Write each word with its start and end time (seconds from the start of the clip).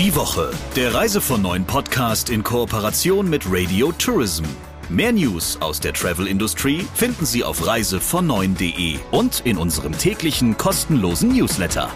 Die 0.00 0.16
Woche, 0.16 0.50
der 0.76 0.94
Reise 0.94 1.20
von 1.20 1.42
neuen 1.42 1.66
Podcast 1.66 2.30
in 2.30 2.42
Kooperation 2.42 3.28
mit 3.28 3.44
Radio 3.46 3.92
Tourism. 3.92 4.44
Mehr 4.88 5.12
News 5.12 5.60
aus 5.60 5.78
der 5.78 5.92
Travel-Industrie 5.92 6.86
finden 6.94 7.26
Sie 7.26 7.44
auf 7.44 7.60
reisevon9.de 7.68 8.98
und 9.10 9.42
in 9.44 9.58
unserem 9.58 9.92
täglichen 9.92 10.56
kostenlosen 10.56 11.36
Newsletter. 11.36 11.90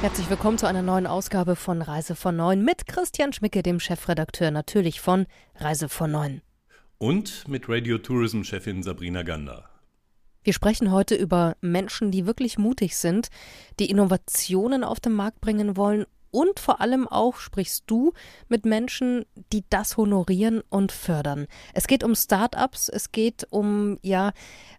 Herzlich 0.00 0.30
willkommen 0.30 0.56
zu 0.56 0.66
einer 0.66 0.80
neuen 0.80 1.06
Ausgabe 1.06 1.54
von 1.54 1.82
Reise 1.82 2.14
von 2.14 2.34
9 2.34 2.64
mit 2.64 2.86
Christian 2.86 3.34
Schmicke, 3.34 3.62
dem 3.62 3.78
Chefredakteur 3.78 4.50
natürlich 4.50 5.02
von 5.02 5.26
Reise 5.56 5.90
von 5.90 6.12
9. 6.12 6.40
Und 6.96 7.46
mit 7.46 7.68
Radio 7.68 7.98
Tourism 7.98 8.42
Chefin 8.42 8.82
Sabrina 8.82 9.22
Gander. 9.22 9.68
Wir 10.48 10.54
sprechen 10.54 10.92
heute 10.92 11.14
über 11.14 11.56
Menschen, 11.60 12.10
die 12.10 12.24
wirklich 12.24 12.56
mutig 12.56 12.96
sind, 12.96 13.28
die 13.78 13.90
Innovationen 13.90 14.82
auf 14.82 14.98
den 14.98 15.12
Markt 15.12 15.42
bringen 15.42 15.76
wollen 15.76 16.06
und 16.30 16.58
vor 16.58 16.80
allem 16.80 17.06
auch 17.06 17.36
sprichst 17.36 17.84
du 17.86 18.14
mit 18.48 18.64
Menschen, 18.64 19.26
die 19.52 19.62
das 19.68 19.98
honorieren 19.98 20.62
und 20.70 20.90
fördern. 20.90 21.48
Es 21.74 21.86
geht 21.86 22.02
um 22.02 22.14
Start-ups, 22.14 22.88
es 22.88 23.12
geht 23.12 23.46
um 23.50 23.98
ja 24.00 24.32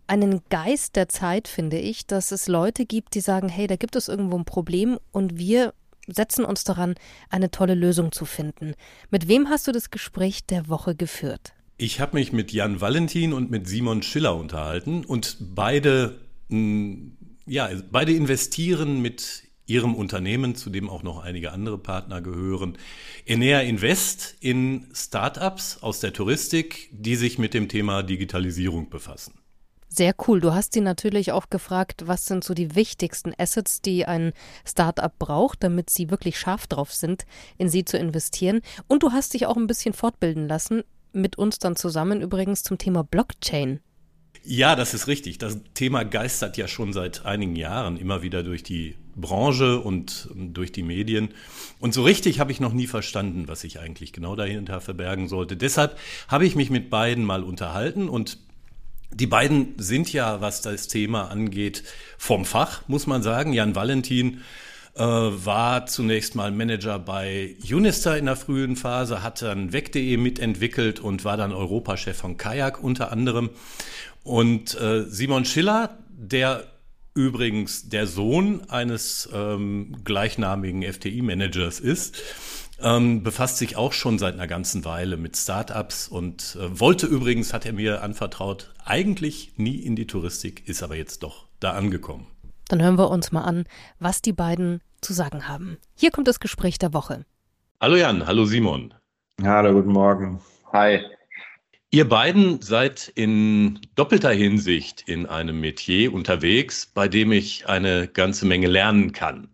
einen 0.08 0.42
Geist 0.50 0.96
der 0.96 1.08
Zeit, 1.08 1.48
finde 1.48 1.78
ich, 1.78 2.08
dass 2.08 2.32
es 2.32 2.48
Leute 2.48 2.88
gibt, 2.88 3.14
die 3.14 3.22
sagen, 3.22 3.48
hey, 3.48 3.68
da 3.68 3.76
gibt 3.76 3.96
es 3.96 4.08
irgendwo 4.08 4.40
ein 4.40 4.46
Problem 4.46 4.98
und 5.12 5.38
wir 5.38 5.76
setzen 6.08 6.46
uns 6.46 6.64
daran, 6.64 6.96
eine 7.30 7.52
tolle 7.52 7.76
Lösung 7.76 8.12
zu 8.12 8.26
finden. 8.26 8.74
Mit 9.12 9.28
wem 9.28 9.50
hast 9.50 9.68
du 9.68 9.72
das 9.72 9.92
Gespräch 9.92 10.48
der 10.48 10.68
Woche 10.68 10.96
geführt? 10.96 11.54
Ich 11.82 12.02
habe 12.02 12.18
mich 12.18 12.34
mit 12.34 12.52
Jan 12.52 12.82
Valentin 12.82 13.32
und 13.32 13.52
mit 13.52 13.66
Simon 13.66 14.02
Schiller 14.04 14.36
unterhalten 14.36 15.06
und 15.06 15.38
beide, 15.40 16.20
mm, 16.50 17.12
ja, 17.46 17.70
beide 17.90 18.12
investieren 18.12 19.02
mit 19.02 19.44
ihrem 19.66 19.96
Unternehmen, 19.96 20.56
zu 20.56 20.70
dem 20.70 20.90
auch 20.90 21.04
noch 21.04 21.20
einige 21.20 21.54
andere 21.54 21.78
Partner 21.78 22.20
gehören, 22.20 22.78
Enea 23.26 23.62
Invest 23.62 24.36
in 24.42 24.88
Startups 24.94 25.82
aus 25.82 26.02
der 26.02 26.12
Touristik, 26.12 26.90
die 26.92 27.16
sich 27.16 27.38
mit 27.38 27.54
dem 27.54 27.70
Thema 27.70 28.04
Digitalisierung 28.04 28.90
befassen. 28.90 29.36
Sehr 29.88 30.14
cool. 30.28 30.42
Du 30.42 30.54
hast 30.54 30.74
sie 30.74 30.82
natürlich 30.82 31.32
auch 31.32 31.50
gefragt, 31.50 32.08
was 32.08 32.26
sind 32.26 32.44
so 32.44 32.54
die 32.54 32.76
wichtigsten 32.76 33.32
Assets, 33.38 33.82
die 33.82 34.06
ein 34.06 34.34
Startup 34.66 35.18
braucht, 35.18 35.64
damit 35.64 35.90
sie 35.90 36.12
wirklich 36.12 36.38
scharf 36.38 36.68
drauf 36.68 36.92
sind, 36.92 37.26
in 37.58 37.70
sie 37.70 37.86
zu 37.86 37.98
investieren. 37.98 38.60
Und 38.88 39.02
du 39.02 39.14
hast 39.14 39.34
dich 39.34 39.46
auch 39.46 39.56
ein 39.56 39.66
bisschen 39.66 39.94
fortbilden 39.94 40.50
lassen, 40.50 40.84
mit 41.14 41.38
uns 41.38 41.60
dann 41.60 41.76
zusammen 41.76 42.22
übrigens 42.22 42.64
zum 42.64 42.78
Thema 42.78 43.04
Blockchain. 43.04 43.80
Ja, 44.44 44.76
das 44.76 44.94
ist 44.94 45.08
richtig. 45.08 45.38
Das 45.38 45.60
Thema 45.74 46.04
geistert 46.04 46.58
ja 46.58 46.68
schon 46.68 46.94
seit 46.94 47.26
einigen 47.26 47.56
Jahren 47.56 47.98
immer 47.98 48.22
wieder 48.22 48.42
durch 48.44 48.64
die 48.64 48.96
Branche 49.16 49.80
und 49.80 50.30
durch 50.34 50.72
die 50.72 50.84
Medien. 50.84 51.30
Und 51.80 51.94
so 51.94 52.04
richtig 52.04 52.40
habe 52.40 52.52
ich 52.52 52.60
noch 52.60 52.74
nie 52.74 52.88
verstanden, 52.88 53.48
was 53.48 53.64
ich 53.64 53.80
eigentlich 53.80 54.14
genau 54.14 54.36
dahinter 54.36 54.80
verbergen 54.82 55.28
sollte. 55.28 55.58
Deshalb 55.58 55.98
habe 56.28 56.46
ich 56.46 56.56
mich 56.56 56.70
mit 56.70 56.90
beiden 56.90 57.26
mal 57.26 57.44
unterhalten 57.44 58.08
und 58.08 58.38
die 59.12 59.28
beiden 59.28 59.74
sind 59.78 60.14
ja, 60.14 60.40
was 60.40 60.62
das 60.62 60.88
Thema 60.88 61.30
angeht, 61.30 61.84
vom 62.18 62.46
Fach, 62.46 62.88
muss 62.88 63.08
man 63.08 63.24
sagen. 63.24 63.54
Jan 63.54 63.76
Valentin 63.76 64.42
äh, 64.96 65.04
war 65.04 65.86
zunächst 65.86 66.36
mal 66.36 66.52
Manager 66.52 67.00
bei 67.00 67.56
Unister 67.64 68.18
in 68.18 68.26
der 68.26 68.36
frühen 68.36 68.76
Phase, 68.76 69.24
hat 69.24 69.42
dann 69.42 69.74
weg.de 69.74 70.18
mitentwickelt 70.18 71.00
und 71.00 71.26
war 71.26 71.38
dann 71.38 71.52
Europachef 71.52 72.18
von 72.18 72.38
Kajak 72.38 72.84
unter 72.84 73.12
anderem. 73.12 73.50
Und 74.24 74.80
äh, 74.80 75.06
Simon 75.06 75.46
Schiller, 75.46 75.98
der 76.10 76.66
übrigens 77.14 77.90
der 77.90 78.08
Sohn 78.08 78.70
eines 78.70 79.30
ähm, 79.34 79.98
gleichnamigen 80.04 80.84
FTI-Managers 80.84 81.80
ist, 81.80 82.22
ähm, 82.82 83.24
befasst 83.24 83.58
sich 83.58 83.76
auch 83.76 83.94
schon 83.94 84.20
seit 84.20 84.36
einer 84.36 84.48
ganzen 84.48 84.86
Weile 84.86 85.18
mit 85.18 85.36
Startups 85.36 86.08
und 86.08 86.58
äh, 86.60 86.80
wollte 86.80 87.08
übrigens, 87.08 87.54
hat 87.54 87.66
er 87.66 87.74
mir 87.74 88.04
anvertraut, 88.04 88.74
eigentlich 88.86 89.54
nie 89.58 89.78
in 89.78 89.96
die 89.96 90.08
Touristik, 90.08 90.68
ist 90.68 90.84
aber 90.84 90.96
jetzt 90.96 91.24
doch 91.24 91.48
da 91.60 91.72
angekommen. 91.74 92.28
Dann 92.70 92.82
hören 92.82 92.98
wir 92.98 93.10
uns 93.10 93.32
mal 93.32 93.42
an, 93.42 93.66
was 94.00 94.22
die 94.22 94.34
beiden 94.34 94.82
zu 95.02 95.14
sagen 95.14 95.48
haben. 95.48 95.78
Hier 95.96 96.12
kommt 96.12 96.28
das 96.28 96.40
Gespräch 96.40 96.78
der 96.78 96.94
Woche. 96.94 97.26
Hallo 97.82 97.96
Jan, 97.96 98.26
hallo 98.28 98.46
Simon. 98.46 98.94
Hallo, 99.42 99.74
guten 99.74 99.92
Morgen. 99.92 100.42
Hi. 100.74 101.02
Ihr 101.92 102.08
beiden 102.08 102.62
seid 102.62 103.12
in 103.16 103.80
doppelter 103.96 104.32
Hinsicht 104.32 105.04
in 105.08 105.26
einem 105.26 105.60
Metier 105.60 106.14
unterwegs, 106.14 106.86
bei 106.86 107.08
dem 107.08 107.32
ich 107.32 107.68
eine 107.68 108.08
ganze 108.08 108.46
Menge 108.46 108.68
lernen 108.68 109.12
kann. 109.12 109.50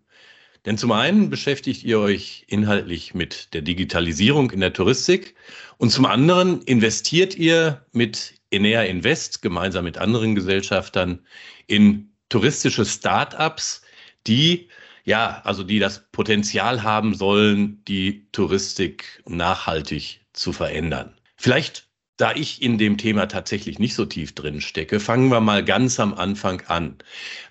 Denn 0.66 0.76
zum 0.76 0.92
einen 0.92 1.30
beschäftigt 1.30 1.84
ihr 1.84 2.00
euch 2.00 2.44
inhaltlich 2.48 3.14
mit 3.14 3.54
der 3.54 3.62
Digitalisierung 3.62 4.50
in 4.50 4.60
der 4.60 4.72
Touristik 4.72 5.36
und 5.78 5.90
zum 5.90 6.04
anderen 6.04 6.60
investiert 6.62 7.36
ihr 7.36 7.86
mit 7.92 8.34
Enea 8.50 8.82
Invest 8.82 9.42
gemeinsam 9.42 9.84
mit 9.84 9.96
anderen 9.96 10.34
Gesellschaftern 10.34 11.20
in 11.68 12.10
touristische 12.28 12.84
Start-ups, 12.84 13.82
die 14.26 14.68
ja, 15.06 15.40
also 15.44 15.62
die 15.62 15.78
das 15.78 16.10
Potenzial 16.12 16.82
haben 16.82 17.14
sollen, 17.14 17.82
die 17.86 18.28
Touristik 18.32 19.22
nachhaltig 19.26 20.20
zu 20.32 20.52
verändern. 20.52 21.14
Vielleicht 21.36 21.86
da 22.16 22.32
ich 22.34 22.62
in 22.62 22.78
dem 22.78 22.96
Thema 22.96 23.26
tatsächlich 23.26 23.78
nicht 23.78 23.94
so 23.94 24.06
tief 24.06 24.34
drin 24.34 24.60
stecke, 24.60 25.00
fangen 25.00 25.30
wir 25.30 25.40
mal 25.40 25.62
ganz 25.62 26.00
am 26.00 26.14
Anfang 26.14 26.62
an. 26.66 26.96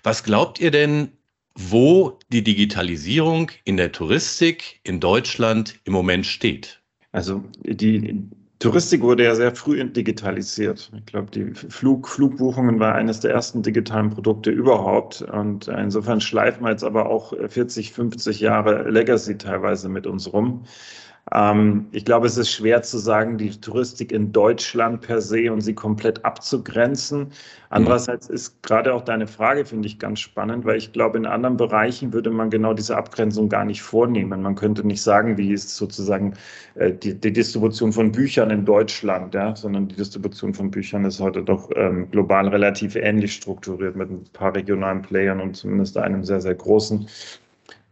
Was 0.02 0.24
glaubt 0.24 0.60
ihr 0.60 0.72
denn, 0.72 1.12
wo 1.54 2.18
die 2.30 2.42
Digitalisierung 2.42 3.50
in 3.64 3.76
der 3.76 3.92
Touristik 3.92 4.80
in 4.82 4.98
Deutschland 5.00 5.78
im 5.84 5.92
Moment 5.92 6.26
steht? 6.26 6.82
Also 7.12 7.44
die 7.62 8.28
Touristik 8.58 9.02
wurde 9.02 9.24
ja 9.24 9.34
sehr 9.34 9.54
früh 9.54 9.84
digitalisiert. 9.84 10.90
Ich 10.96 11.06
glaube, 11.06 11.30
die 11.30 11.52
Flug, 11.52 12.08
Flugbuchungen 12.08 12.80
war 12.80 12.94
eines 12.94 13.20
der 13.20 13.32
ersten 13.32 13.62
digitalen 13.62 14.08
Produkte 14.10 14.50
überhaupt. 14.50 15.20
Und 15.20 15.68
insofern 15.68 16.22
schleifen 16.22 16.64
wir 16.64 16.70
jetzt 16.70 16.84
aber 16.84 17.10
auch 17.10 17.34
40, 17.48 17.92
50 17.92 18.40
Jahre 18.40 18.88
Legacy 18.88 19.36
teilweise 19.36 19.90
mit 19.90 20.06
uns 20.06 20.32
rum. 20.32 20.64
Ähm, 21.34 21.86
ich 21.90 22.04
glaube, 22.04 22.26
es 22.26 22.36
ist 22.36 22.50
schwer 22.50 22.82
zu 22.82 22.98
sagen, 22.98 23.36
die 23.36 23.50
Touristik 23.50 24.12
in 24.12 24.30
Deutschland 24.30 25.00
per 25.00 25.20
se 25.20 25.52
und 25.52 25.60
sie 25.60 25.74
komplett 25.74 26.24
abzugrenzen. 26.24 27.32
Andererseits 27.68 28.28
ist 28.28 28.62
gerade 28.62 28.94
auch 28.94 29.02
deine 29.02 29.26
Frage, 29.26 29.64
finde 29.64 29.88
ich, 29.88 29.98
ganz 29.98 30.20
spannend, 30.20 30.64
weil 30.64 30.76
ich 30.76 30.92
glaube, 30.92 31.18
in 31.18 31.26
anderen 31.26 31.56
Bereichen 31.56 32.12
würde 32.12 32.30
man 32.30 32.48
genau 32.48 32.74
diese 32.74 32.96
Abgrenzung 32.96 33.48
gar 33.48 33.64
nicht 33.64 33.82
vornehmen. 33.82 34.40
Man 34.40 34.54
könnte 34.54 34.86
nicht 34.86 35.02
sagen, 35.02 35.36
wie 35.36 35.52
ist 35.52 35.76
sozusagen 35.76 36.34
äh, 36.76 36.92
die, 36.92 37.14
die, 37.14 37.32
Distribution 37.32 37.92
von 37.92 38.12
Büchern 38.12 38.50
in 38.50 38.64
Deutschland, 38.64 39.34
ja, 39.34 39.56
sondern 39.56 39.88
die 39.88 39.96
Distribution 39.96 40.54
von 40.54 40.70
Büchern 40.70 41.04
ist 41.04 41.18
heute 41.18 41.42
doch 41.42 41.68
ähm, 41.74 42.08
global 42.12 42.46
relativ 42.48 42.94
ähnlich 42.94 43.34
strukturiert 43.34 43.96
mit 43.96 44.10
ein 44.10 44.24
paar 44.32 44.54
regionalen 44.54 45.02
Playern 45.02 45.40
und 45.40 45.56
zumindest 45.56 45.96
einem 45.96 46.22
sehr, 46.22 46.40
sehr 46.40 46.54
großen. 46.54 47.08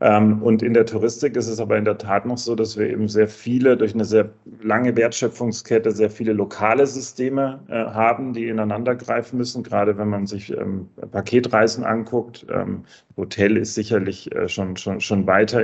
Ähm, 0.00 0.43
und 0.43 0.62
in 0.62 0.75
der 0.75 0.87
Touristik 0.87 1.37
ist 1.37 1.47
es 1.47 1.60
aber 1.60 1.78
in 1.78 1.84
der 1.84 1.99
Tat 1.99 2.27
noch 2.27 2.38
so, 2.38 2.55
dass 2.55 2.77
wir 2.77 2.91
eben 2.91 3.09
sehr 3.09 3.28
viele, 3.28 3.77
durch 3.77 3.94
eine 3.94 4.05
sehr 4.05 4.31
lange 4.60 4.97
Wertschöpfungskette, 4.97 5.93
sehr 5.93 6.10
viele 6.10 6.32
lokale 6.32 6.87
Systeme 6.87 7.60
äh, 7.69 7.75
haben, 7.75 8.32
die 8.32 8.49
ineinander 8.49 8.97
greifen 8.97 9.38
müssen. 9.38 9.62
Gerade 9.62 9.97
wenn 9.97 10.09
man 10.09 10.27
sich 10.27 10.50
ähm, 10.50 10.88
Paketreisen 11.12 11.84
anguckt. 11.84 12.44
Ähm, 12.53 12.84
Hotel 13.16 13.56
ist 13.56 13.75
sicherlich 13.75 14.34
äh, 14.34 14.49
schon, 14.49 14.77
schon, 14.77 15.00
schon 15.00 15.27
weiter 15.27 15.62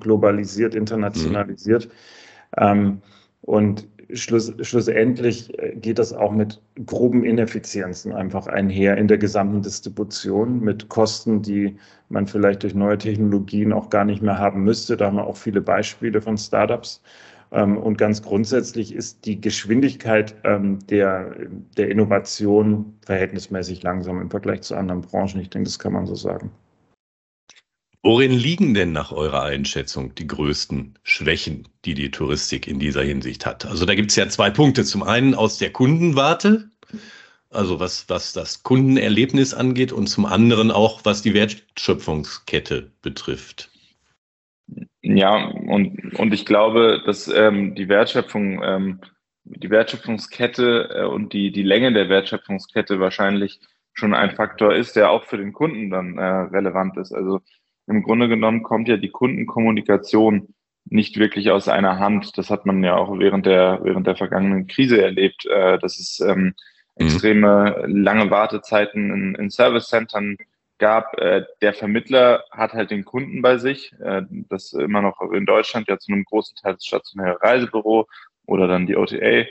globalisiert, 0.00 0.74
internationalisiert. 0.74 1.88
Mhm. 2.58 3.02
Und 3.42 3.86
Schluss, 4.14 4.52
schlussendlich 4.62 5.58
äh, 5.58 5.74
geht 5.76 5.98
das 5.98 6.12
auch 6.12 6.32
mit 6.32 6.60
groben 6.86 7.24
Ineffizienzen 7.24 8.12
einfach 8.12 8.46
einher 8.46 8.96
in 8.96 9.08
der 9.08 9.18
gesamten 9.18 9.62
Distribution, 9.62 10.60
mit 10.60 10.88
Kosten, 10.88 11.42
die 11.42 11.76
man 12.08 12.26
vielleicht 12.26 12.62
durch 12.62 12.74
neue 12.74 12.98
Technologien 12.98 13.72
auch 13.72 13.90
gar 13.90 14.04
nicht 14.04 14.22
mehr 14.22 14.38
haben 14.38 14.64
müsste. 14.64 14.96
Da 14.96 15.06
haben 15.06 15.16
wir 15.16 15.26
auch 15.26 15.36
viele 15.36 15.60
Beispiele 15.60 16.22
von 16.22 16.38
Startups. 16.38 17.02
Ähm, 17.50 17.76
und 17.76 17.98
ganz 17.98 18.22
grundsätzlich 18.22 18.94
ist 18.94 19.24
die 19.24 19.40
Geschwindigkeit 19.40 20.34
ähm, 20.44 20.78
der, 20.88 21.34
der 21.76 21.90
Innovation 21.90 22.94
verhältnismäßig 23.04 23.82
langsam 23.82 24.20
im 24.20 24.30
Vergleich 24.30 24.62
zu 24.62 24.74
anderen 24.74 25.02
Branchen. 25.02 25.40
Ich 25.40 25.50
denke, 25.50 25.66
das 25.66 25.78
kann 25.78 25.92
man 25.92 26.06
so 26.06 26.14
sagen. 26.14 26.50
Worin 28.02 28.30
liegen 28.30 28.74
denn 28.74 28.92
nach 28.92 29.10
eurer 29.10 29.42
Einschätzung 29.42 30.14
die 30.14 30.26
größten 30.26 30.98
Schwächen, 31.02 31.68
die 31.84 31.94
die 31.94 32.10
Touristik 32.10 32.68
in 32.68 32.78
dieser 32.78 33.02
Hinsicht 33.02 33.44
hat? 33.44 33.66
Also 33.66 33.86
da 33.86 33.94
gibt 33.94 34.10
es 34.10 34.16
ja 34.16 34.28
zwei 34.28 34.50
Punkte. 34.50 34.84
Zum 34.84 35.02
einen 35.02 35.34
aus 35.34 35.58
der 35.58 35.72
Kundenwarte, 35.72 36.70
also 37.50 37.80
was, 37.80 38.08
was 38.08 38.32
das 38.32 38.62
Kundenerlebnis 38.62 39.52
angeht 39.52 39.92
und 39.92 40.06
zum 40.06 40.26
anderen 40.26 40.70
auch, 40.70 41.04
was 41.04 41.22
die 41.22 41.34
Wertschöpfungskette 41.34 42.92
betrifft. 43.02 43.70
Ja, 45.02 45.46
und, 45.46 46.14
und 46.18 46.34
ich 46.34 46.46
glaube, 46.46 47.02
dass 47.04 47.26
ähm, 47.28 47.74
die 47.74 47.88
Wertschöpfung, 47.88 48.62
ähm, 48.62 49.00
die 49.44 49.70
Wertschöpfungskette 49.70 50.90
äh, 50.94 51.04
und 51.04 51.32
die, 51.32 51.50
die 51.50 51.62
Länge 51.62 51.92
der 51.92 52.08
Wertschöpfungskette 52.08 53.00
wahrscheinlich 53.00 53.60
schon 53.94 54.14
ein 54.14 54.36
Faktor 54.36 54.74
ist, 54.74 54.94
der 54.94 55.10
auch 55.10 55.24
für 55.24 55.38
den 55.38 55.52
Kunden 55.52 55.90
dann 55.90 56.18
äh, 56.18 56.22
relevant 56.22 56.96
ist. 56.98 57.12
Also 57.12 57.40
im 57.88 58.02
Grunde 58.02 58.28
genommen 58.28 58.62
kommt 58.62 58.88
ja 58.88 58.96
die 58.96 59.10
Kundenkommunikation 59.10 60.54
nicht 60.84 61.18
wirklich 61.18 61.50
aus 61.50 61.68
einer 61.68 61.98
Hand. 61.98 62.36
Das 62.38 62.50
hat 62.50 62.66
man 62.66 62.82
ja 62.82 62.96
auch 62.96 63.18
während 63.18 63.46
der, 63.46 63.80
während 63.82 64.06
der 64.06 64.16
vergangenen 64.16 64.66
Krise 64.66 65.02
erlebt, 65.02 65.46
äh, 65.46 65.78
dass 65.78 65.98
es 65.98 66.20
ähm, 66.20 66.38
mhm. 66.38 66.54
extreme 66.96 67.84
lange 67.86 68.30
Wartezeiten 68.30 69.10
in, 69.10 69.34
in 69.34 69.50
Service-Centern 69.50 70.36
gab. 70.78 71.18
Äh, 71.18 71.44
der 71.60 71.74
Vermittler 71.74 72.44
hat 72.50 72.72
halt 72.72 72.90
den 72.90 73.04
Kunden 73.04 73.42
bei 73.42 73.58
sich, 73.58 73.92
äh, 74.00 74.22
das 74.48 74.72
immer 74.72 75.02
noch 75.02 75.20
in 75.32 75.46
Deutschland 75.46 75.88
ja 75.88 75.98
zu 75.98 76.12
einem 76.12 76.24
großen 76.24 76.56
Teil 76.56 76.74
das 76.74 76.84
stationäre 76.84 77.40
Reisebüro 77.42 78.06
oder 78.46 78.66
dann 78.66 78.86
die 78.86 78.96
OTA, 78.96 79.46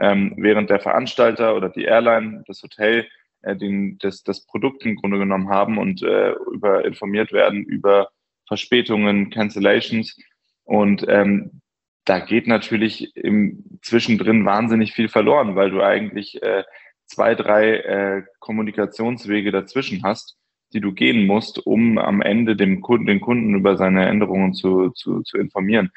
ähm, 0.00 0.34
während 0.36 0.70
der 0.70 0.80
Veranstalter 0.80 1.54
oder 1.54 1.68
die 1.68 1.84
Airline, 1.84 2.42
das 2.46 2.62
Hotel, 2.62 3.06
äh, 3.42 3.56
den, 3.56 3.98
das, 3.98 4.22
das 4.22 4.46
Produkt 4.46 4.84
im 4.84 4.96
Grunde 4.96 5.18
genommen 5.18 5.48
haben 5.48 5.78
und 5.78 6.02
äh, 6.02 6.32
über 6.52 6.84
informiert 6.84 7.32
werden 7.32 7.64
über 7.64 8.08
Verspätungen, 8.46 9.30
Cancellations. 9.30 10.16
Und 10.64 11.04
ähm, 11.08 11.60
da 12.04 12.18
geht 12.18 12.46
natürlich 12.46 13.14
im 13.16 13.78
Zwischendrin 13.82 14.44
wahnsinnig 14.44 14.92
viel 14.92 15.08
verloren, 15.08 15.54
weil 15.54 15.70
du 15.70 15.82
eigentlich 15.82 16.42
äh, 16.42 16.64
zwei, 17.06 17.34
drei 17.34 17.76
äh, 17.76 18.22
Kommunikationswege 18.38 19.52
dazwischen 19.52 20.02
hast, 20.02 20.36
die 20.72 20.80
du 20.80 20.92
gehen 20.92 21.26
musst, 21.26 21.64
um 21.66 21.98
am 21.98 22.22
Ende 22.22 22.56
dem 22.56 22.80
Kunden, 22.80 23.06
den 23.06 23.20
Kunden 23.20 23.54
über 23.54 23.76
seine 23.76 24.06
Änderungen 24.06 24.54
zu, 24.54 24.90
zu, 24.90 25.22
zu 25.22 25.38
informieren. 25.38 25.90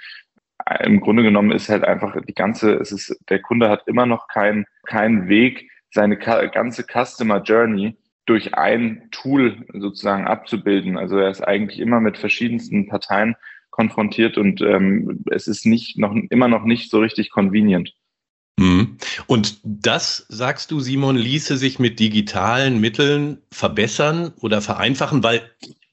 Im 0.81 1.01
Grunde 1.01 1.23
genommen 1.23 1.51
ist 1.51 1.69
halt 1.69 1.83
einfach 1.83 2.15
die 2.21 2.33
ganze, 2.33 2.75
es 2.75 2.91
ist, 2.91 3.19
der 3.29 3.41
Kunde 3.41 3.69
hat 3.69 3.87
immer 3.87 4.05
noch 4.05 4.27
keinen 4.27 4.65
keinen 4.85 5.27
Weg, 5.27 5.69
seine 5.93 6.17
ganze 6.17 6.83
Customer 6.83 7.41
Journey 7.41 7.95
durch 8.25 8.55
ein 8.55 9.09
Tool 9.11 9.65
sozusagen 9.73 10.25
abzubilden. 10.25 10.97
Also 10.97 11.17
er 11.17 11.29
ist 11.29 11.41
eigentlich 11.41 11.79
immer 11.79 11.99
mit 11.99 12.17
verschiedensten 12.17 12.87
Parteien 12.87 13.35
konfrontiert 13.69 14.37
und 14.37 14.61
ähm, 14.61 15.23
es 15.31 15.47
ist 15.47 15.65
nicht 15.65 15.97
noch 15.97 16.15
immer 16.29 16.47
noch 16.47 16.63
nicht 16.63 16.89
so 16.89 16.99
richtig 16.99 17.31
convenient. 17.31 17.93
Mhm. 18.59 18.97
Und 19.27 19.59
das, 19.63 20.25
sagst 20.29 20.71
du, 20.71 20.79
Simon, 20.79 21.15
ließe 21.15 21.57
sich 21.57 21.79
mit 21.79 21.99
digitalen 21.99 22.79
Mitteln 22.79 23.39
verbessern 23.51 24.31
oder 24.41 24.61
vereinfachen, 24.61 25.23
weil 25.23 25.41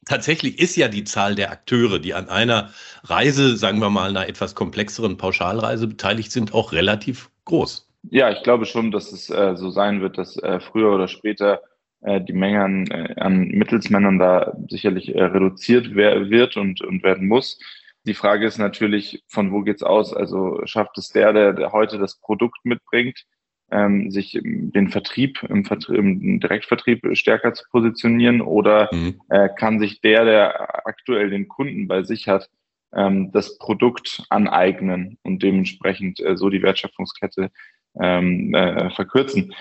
tatsächlich 0.05 0.59
ist 0.59 0.77
ja 0.77 0.89
die 0.89 1.05
Zahl 1.05 1.35
der 1.35 1.51
Akteure, 1.51 1.99
die 1.99 2.15
an 2.15 2.29
einer 2.29 2.71
Reise, 3.05 3.57
sagen 3.57 3.81
wir 3.81 3.91
mal, 3.91 4.11
einer 4.11 4.29
etwas 4.29 4.55
komplexeren 4.55 5.17
Pauschalreise 5.17 5.87
beteiligt 5.87 6.33
sind, 6.33 6.53
auch 6.53 6.73
relativ 6.73 7.31
groß. 7.47 7.90
Ja, 8.03 8.31
ich 8.31 8.43
glaube 8.43 8.65
schon, 8.65 8.91
dass 8.91 9.13
es 9.13 9.31
äh, 9.31 9.57
so 9.57 9.71
sein 9.71 10.01
wird, 10.01 10.19
dass 10.19 10.37
äh, 10.37 10.61
früher 10.61 10.93
oder 10.95 11.09
später 11.09 11.61
äh, 12.03 12.21
die 12.21 12.33
Menge 12.33 12.63
an, 12.63 12.87
äh, 12.87 13.15
an 13.21 13.49
Mittelsmännern 13.49 14.19
da 14.19 14.57
sicherlich 14.69 15.15
äh, 15.15 15.23
reduziert 15.23 15.95
wird 15.95 16.57
und, 16.57 16.81
und 16.81 17.03
werden 17.03 17.29
muss. 17.29 17.59
Die 18.05 18.15
Frage 18.15 18.47
ist 18.47 18.59
natürlich, 18.59 19.23
von 19.29 19.53
wo 19.53 19.61
geht's 19.61 19.83
aus? 19.83 20.15
Also 20.15 20.61
schafft 20.65 20.97
es 20.97 21.11
der, 21.11 21.33
der, 21.35 21.53
der 21.53 21.73
heute 21.73 21.99
das 21.99 22.19
Produkt 22.19 22.65
mitbringt, 22.65 23.27
ähm, 23.71 24.11
sich 24.11 24.39
den 24.43 24.89
Vertrieb 24.89 25.43
im, 25.43 25.67
Vertrieb, 25.67 25.99
im 25.99 26.41
Direktvertrieb 26.41 27.07
stärker 27.13 27.53
zu 27.53 27.65
positionieren 27.71 28.41
oder 28.41 28.89
mhm. 28.93 29.21
äh, 29.29 29.51
kann 29.57 29.79
sich 29.79 30.01
der, 30.01 30.25
der 30.25 30.87
aktuell 30.87 31.29
den 31.29 31.49
Kunden 31.49 31.87
bei 31.87 32.03
sich 32.03 32.27
hat, 32.27 32.49
ähm, 32.95 33.31
das 33.33 33.59
Produkt 33.59 34.25
aneignen 34.31 35.19
und 35.23 35.43
dementsprechend 35.43 36.21
äh, 36.21 36.37
so 36.37 36.49
die 36.49 36.63
Wertschöpfungskette 36.63 37.51
ähm, 38.01 38.55
äh, 38.55 38.91
verkürzen. 38.91 39.55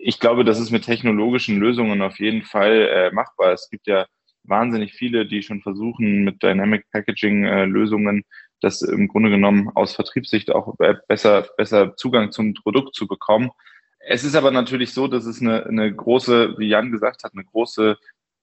Ich 0.00 0.20
glaube, 0.20 0.44
das 0.44 0.58
ist 0.58 0.70
mit 0.70 0.84
technologischen 0.84 1.58
Lösungen 1.58 2.02
auf 2.02 2.18
jeden 2.18 2.42
Fall 2.42 2.88
äh, 2.88 3.10
machbar. 3.12 3.52
Es 3.52 3.68
gibt 3.70 3.86
ja 3.86 4.06
wahnsinnig 4.42 4.92
viele, 4.92 5.26
die 5.26 5.42
schon 5.42 5.62
versuchen, 5.62 6.24
mit 6.24 6.42
Dynamic 6.42 6.84
Packaging 6.90 7.44
äh, 7.44 7.64
Lösungen 7.64 8.24
das 8.64 8.82
im 8.82 9.08
Grunde 9.08 9.30
genommen 9.30 9.70
aus 9.74 9.94
Vertriebssicht 9.94 10.50
auch 10.50 10.74
besser, 11.06 11.46
besser 11.56 11.96
Zugang 11.96 12.32
zum 12.32 12.54
Produkt 12.54 12.94
zu 12.94 13.06
bekommen. 13.06 13.50
Es 14.00 14.24
ist 14.24 14.34
aber 14.34 14.50
natürlich 14.50 14.92
so, 14.92 15.06
dass 15.06 15.26
es 15.26 15.40
eine, 15.40 15.66
eine 15.66 15.94
große, 15.94 16.56
wie 16.58 16.68
Jan 16.68 16.90
gesagt 16.90 17.24
hat, 17.24 17.32
eine 17.34 17.44
große 17.44 17.96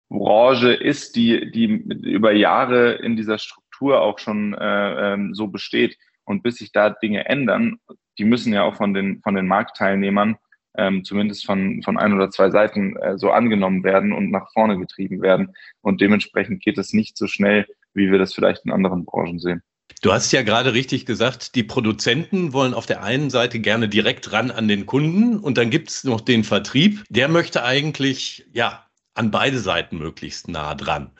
Branche 0.08 0.72
ist, 0.72 1.16
die, 1.16 1.50
die 1.50 1.64
über 1.64 2.32
Jahre 2.32 2.92
in 2.94 3.16
dieser 3.16 3.38
Struktur 3.38 4.00
auch 4.00 4.18
schon 4.18 4.54
äh, 4.54 5.14
ähm, 5.14 5.34
so 5.34 5.48
besteht. 5.48 5.96
Und 6.24 6.42
bis 6.42 6.56
sich 6.56 6.70
da 6.70 6.90
Dinge 6.90 7.26
ändern, 7.26 7.80
die 8.20 8.24
müssen 8.24 8.52
ja 8.52 8.62
auch 8.62 8.76
von 8.76 8.94
den, 8.94 9.20
von 9.22 9.34
den 9.34 9.48
Marktteilnehmern 9.48 10.36
ähm, 10.76 11.04
zumindest 11.04 11.46
von, 11.46 11.82
von 11.82 11.98
ein 11.98 12.12
oder 12.12 12.30
zwei 12.30 12.50
Seiten 12.50 12.96
äh, 12.96 13.18
so 13.18 13.30
angenommen 13.30 13.82
werden 13.82 14.12
und 14.12 14.30
nach 14.30 14.50
vorne 14.52 14.78
getrieben 14.78 15.20
werden. 15.20 15.54
Und 15.80 16.00
dementsprechend 16.00 16.62
geht 16.62 16.78
es 16.78 16.92
nicht 16.92 17.16
so 17.16 17.26
schnell, 17.26 17.66
wie 17.94 18.10
wir 18.10 18.18
das 18.18 18.34
vielleicht 18.34 18.64
in 18.64 18.72
anderen 18.72 19.04
Branchen 19.04 19.38
sehen. 19.38 19.62
Du 20.02 20.12
hast 20.12 20.30
ja 20.32 20.42
gerade 20.42 20.72
richtig 20.72 21.04
gesagt, 21.04 21.56
die 21.56 21.64
Produzenten 21.64 22.52
wollen 22.52 22.74
auf 22.74 22.86
der 22.86 23.02
einen 23.02 23.28
Seite 23.28 23.58
gerne 23.58 23.88
direkt 23.88 24.32
ran 24.32 24.50
an 24.50 24.68
den 24.68 24.86
Kunden 24.86 25.38
und 25.38 25.58
dann 25.58 25.70
gibt 25.70 25.90
es 25.90 26.04
noch 26.04 26.20
den 26.20 26.44
Vertrieb, 26.44 27.02
der 27.10 27.28
möchte 27.28 27.64
eigentlich, 27.64 28.46
ja, 28.52 28.86
an 29.14 29.32
beide 29.32 29.58
Seiten 29.58 29.98
möglichst 29.98 30.48
nah 30.48 30.74
dran. 30.74 31.10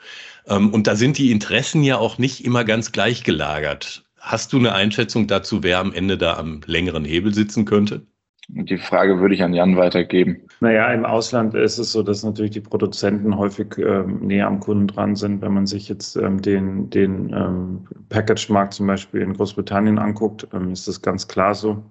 Ähm, 0.47 0.73
und 0.73 0.87
da 0.87 0.95
sind 0.95 1.17
die 1.17 1.31
Interessen 1.31 1.83
ja 1.83 1.97
auch 1.97 2.17
nicht 2.17 2.45
immer 2.45 2.63
ganz 2.63 2.93
gleich 2.93 3.23
gelagert. 3.23 4.05
Hast 4.21 4.53
du 4.53 4.59
eine 4.59 4.73
Einschätzung 4.73 5.25
dazu, 5.25 5.63
wer 5.63 5.79
am 5.79 5.93
Ende 5.93 6.15
da 6.15 6.37
am 6.37 6.61
längeren 6.67 7.05
Hebel 7.05 7.33
sitzen 7.33 7.65
könnte? 7.65 8.05
Die 8.49 8.77
Frage 8.77 9.19
würde 9.19 9.33
ich 9.33 9.41
an 9.41 9.53
Jan 9.53 9.77
weitergeben. 9.77 10.43
Naja, 10.59 10.93
im 10.93 11.05
Ausland 11.05 11.55
ist 11.55 11.79
es 11.79 11.91
so, 11.91 12.03
dass 12.03 12.23
natürlich 12.23 12.51
die 12.51 12.61
Produzenten 12.61 13.35
häufig 13.35 13.77
ähm, 13.77 14.19
näher 14.19 14.45
am 14.45 14.59
Kunden 14.59 14.87
dran 14.87 15.15
sind. 15.15 15.41
Wenn 15.41 15.53
man 15.53 15.65
sich 15.65 15.89
jetzt 15.89 16.17
ähm, 16.17 16.41
den, 16.41 16.89
den 16.91 17.33
ähm, 17.33 17.87
Package-Markt 18.09 18.73
zum 18.75 18.87
Beispiel 18.87 19.21
in 19.21 19.33
Großbritannien 19.33 19.97
anguckt, 19.97 20.47
ähm, 20.53 20.71
ist 20.71 20.87
das 20.87 21.01
ganz 21.01 21.27
klar 21.27 21.55
so. 21.55 21.83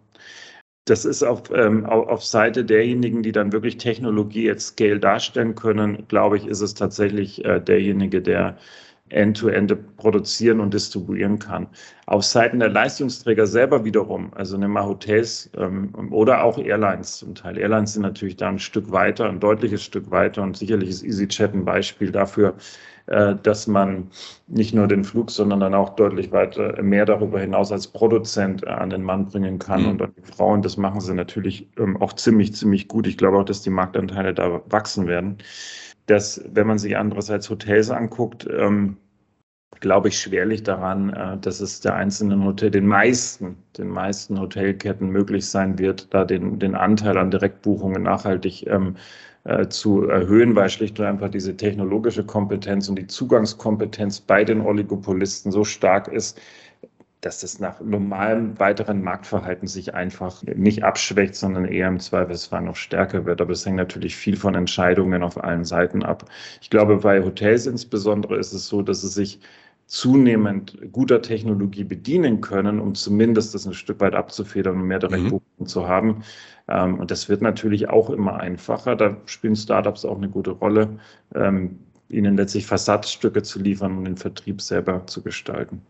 Das 0.84 1.04
ist 1.04 1.22
auf, 1.24 1.42
ähm, 1.52 1.84
auf 1.84 2.24
Seite 2.24 2.64
derjenigen, 2.64 3.22
die 3.22 3.32
dann 3.32 3.52
wirklich 3.52 3.78
Technologie 3.78 4.50
at 4.50 4.60
Scale 4.60 5.00
darstellen 5.00 5.56
können, 5.56 6.06
glaube 6.08 6.36
ich, 6.36 6.46
ist 6.46 6.60
es 6.60 6.74
tatsächlich 6.74 7.44
äh, 7.44 7.60
derjenige, 7.60 8.22
der 8.22 8.56
end-to-end 9.10 9.72
-end 9.72 9.78
produzieren 9.96 10.60
und 10.60 10.74
distribuieren 10.74 11.38
kann. 11.38 11.66
Auf 12.06 12.24
Seiten 12.24 12.60
der 12.60 12.70
Leistungsträger 12.70 13.46
selber 13.46 13.84
wiederum, 13.84 14.32
also 14.34 14.56
nehmen 14.56 14.74
wir 14.74 14.86
Hotels 14.86 15.50
ähm, 15.56 15.92
oder 16.10 16.42
auch 16.42 16.58
Airlines 16.58 17.18
zum 17.18 17.34
Teil. 17.34 17.58
Airlines 17.58 17.92
sind 17.92 18.02
natürlich 18.02 18.36
da 18.36 18.48
ein 18.48 18.58
Stück 18.58 18.90
weiter, 18.90 19.28
ein 19.28 19.40
deutliches 19.40 19.82
Stück 19.82 20.10
weiter 20.10 20.42
und 20.42 20.56
sicherlich 20.56 20.88
ist 20.88 21.04
EasyJet 21.04 21.54
ein 21.54 21.64
Beispiel 21.64 22.10
dafür, 22.10 22.54
äh, 23.06 23.34
dass 23.42 23.66
man 23.66 24.08
nicht 24.48 24.74
nur 24.74 24.86
den 24.86 25.04
Flug, 25.04 25.30
sondern 25.30 25.60
dann 25.60 25.74
auch 25.74 25.90
deutlich 25.90 26.32
weiter 26.32 26.82
mehr 26.82 27.04
darüber 27.04 27.40
hinaus 27.40 27.70
als 27.72 27.86
Produzent 27.86 28.64
äh, 28.64 28.70
an 28.70 28.90
den 28.90 29.02
Mann 29.02 29.26
bringen 29.26 29.58
kann. 29.58 29.82
Mhm. 29.82 29.88
Und 29.88 30.02
die 30.16 30.32
Frauen, 30.32 30.62
das 30.62 30.76
machen 30.76 31.00
sie 31.00 31.14
natürlich 31.14 31.68
ähm, 31.78 31.96
auch 32.00 32.12
ziemlich, 32.14 32.54
ziemlich 32.54 32.88
gut. 32.88 33.06
Ich 33.06 33.18
glaube 33.18 33.38
auch, 33.38 33.44
dass 33.44 33.62
die 33.62 33.70
Marktanteile 33.70 34.34
da 34.34 34.62
wachsen 34.68 35.06
werden 35.06 35.38
dass, 36.10 36.42
wenn 36.52 36.66
man 36.66 36.78
sich 36.78 36.96
andererseits 36.96 37.48
Hotels 37.50 37.90
anguckt, 37.90 38.46
ähm, 38.50 38.96
glaube 39.78 40.08
ich 40.08 40.18
schwerlich 40.18 40.62
daran, 40.62 41.10
äh, 41.10 41.38
dass 41.38 41.60
es 41.60 41.80
der 41.80 41.94
einzelnen 41.94 42.44
Hotel, 42.44 42.70
den 42.70 42.86
meisten, 42.86 43.56
den 43.78 43.88
meisten 43.88 44.38
Hotelketten 44.40 45.10
möglich 45.10 45.46
sein 45.46 45.78
wird, 45.78 46.12
da 46.12 46.24
den, 46.24 46.58
den 46.58 46.74
Anteil 46.74 47.16
an 47.16 47.30
Direktbuchungen 47.30 48.02
nachhaltig 48.02 48.66
ähm, 48.66 48.96
äh, 49.44 49.68
zu 49.68 50.08
erhöhen, 50.08 50.54
weil 50.56 50.68
schlicht 50.68 50.98
und 50.98 51.06
einfach 51.06 51.30
diese 51.30 51.56
technologische 51.56 52.24
Kompetenz 52.24 52.88
und 52.88 52.96
die 52.96 53.06
Zugangskompetenz 53.06 54.20
bei 54.20 54.44
den 54.44 54.60
Oligopolisten 54.60 55.52
so 55.52 55.64
stark 55.64 56.08
ist, 56.08 56.40
dass 57.20 57.42
es 57.42 57.58
nach 57.58 57.80
normalem 57.80 58.58
weiteren 58.58 59.02
Marktverhalten 59.02 59.68
sich 59.68 59.94
einfach 59.94 60.42
nicht 60.42 60.84
abschwächt, 60.84 61.34
sondern 61.34 61.66
eher 61.66 61.88
im 61.88 62.00
Zweifelsfall 62.00 62.62
noch 62.62 62.76
stärker 62.76 63.26
wird. 63.26 63.40
Aber 63.40 63.52
es 63.52 63.66
hängt 63.66 63.76
natürlich 63.76 64.16
viel 64.16 64.36
von 64.36 64.54
Entscheidungen 64.54 65.22
auf 65.22 65.42
allen 65.42 65.64
Seiten 65.64 66.02
ab. 66.02 66.24
Ich 66.62 66.70
glaube, 66.70 66.96
bei 66.96 67.22
Hotels 67.22 67.66
insbesondere 67.66 68.38
ist 68.38 68.52
es 68.52 68.68
so, 68.68 68.80
dass 68.80 69.02
es 69.02 69.14
sich 69.14 69.38
zunehmend 69.86 70.78
guter 70.92 71.20
Technologie 71.20 71.84
bedienen 71.84 72.40
können, 72.40 72.78
um 72.80 72.94
zumindest 72.94 73.54
das 73.54 73.66
ein 73.66 73.74
Stück 73.74 74.00
weit 74.00 74.14
abzufedern 74.14 74.80
und 74.80 74.86
mehr 74.86 75.00
Direktbuchungen 75.00 75.42
mhm. 75.58 75.66
zu 75.66 75.88
haben. 75.88 76.22
Ähm, 76.68 77.00
und 77.00 77.10
das 77.10 77.28
wird 77.28 77.42
natürlich 77.42 77.90
auch 77.90 78.08
immer 78.08 78.38
einfacher. 78.38 78.96
Da 78.96 79.16
spielen 79.26 79.56
Startups 79.56 80.04
auch 80.04 80.16
eine 80.16 80.28
gute 80.28 80.52
Rolle, 80.52 81.00
ähm, 81.34 81.80
ihnen 82.08 82.36
letztlich 82.36 82.66
Versatzstücke 82.66 83.42
zu 83.42 83.58
liefern 83.58 83.98
und 83.98 84.04
den 84.04 84.16
Vertrieb 84.16 84.62
selber 84.62 85.06
zu 85.06 85.22
gestalten. 85.22 85.82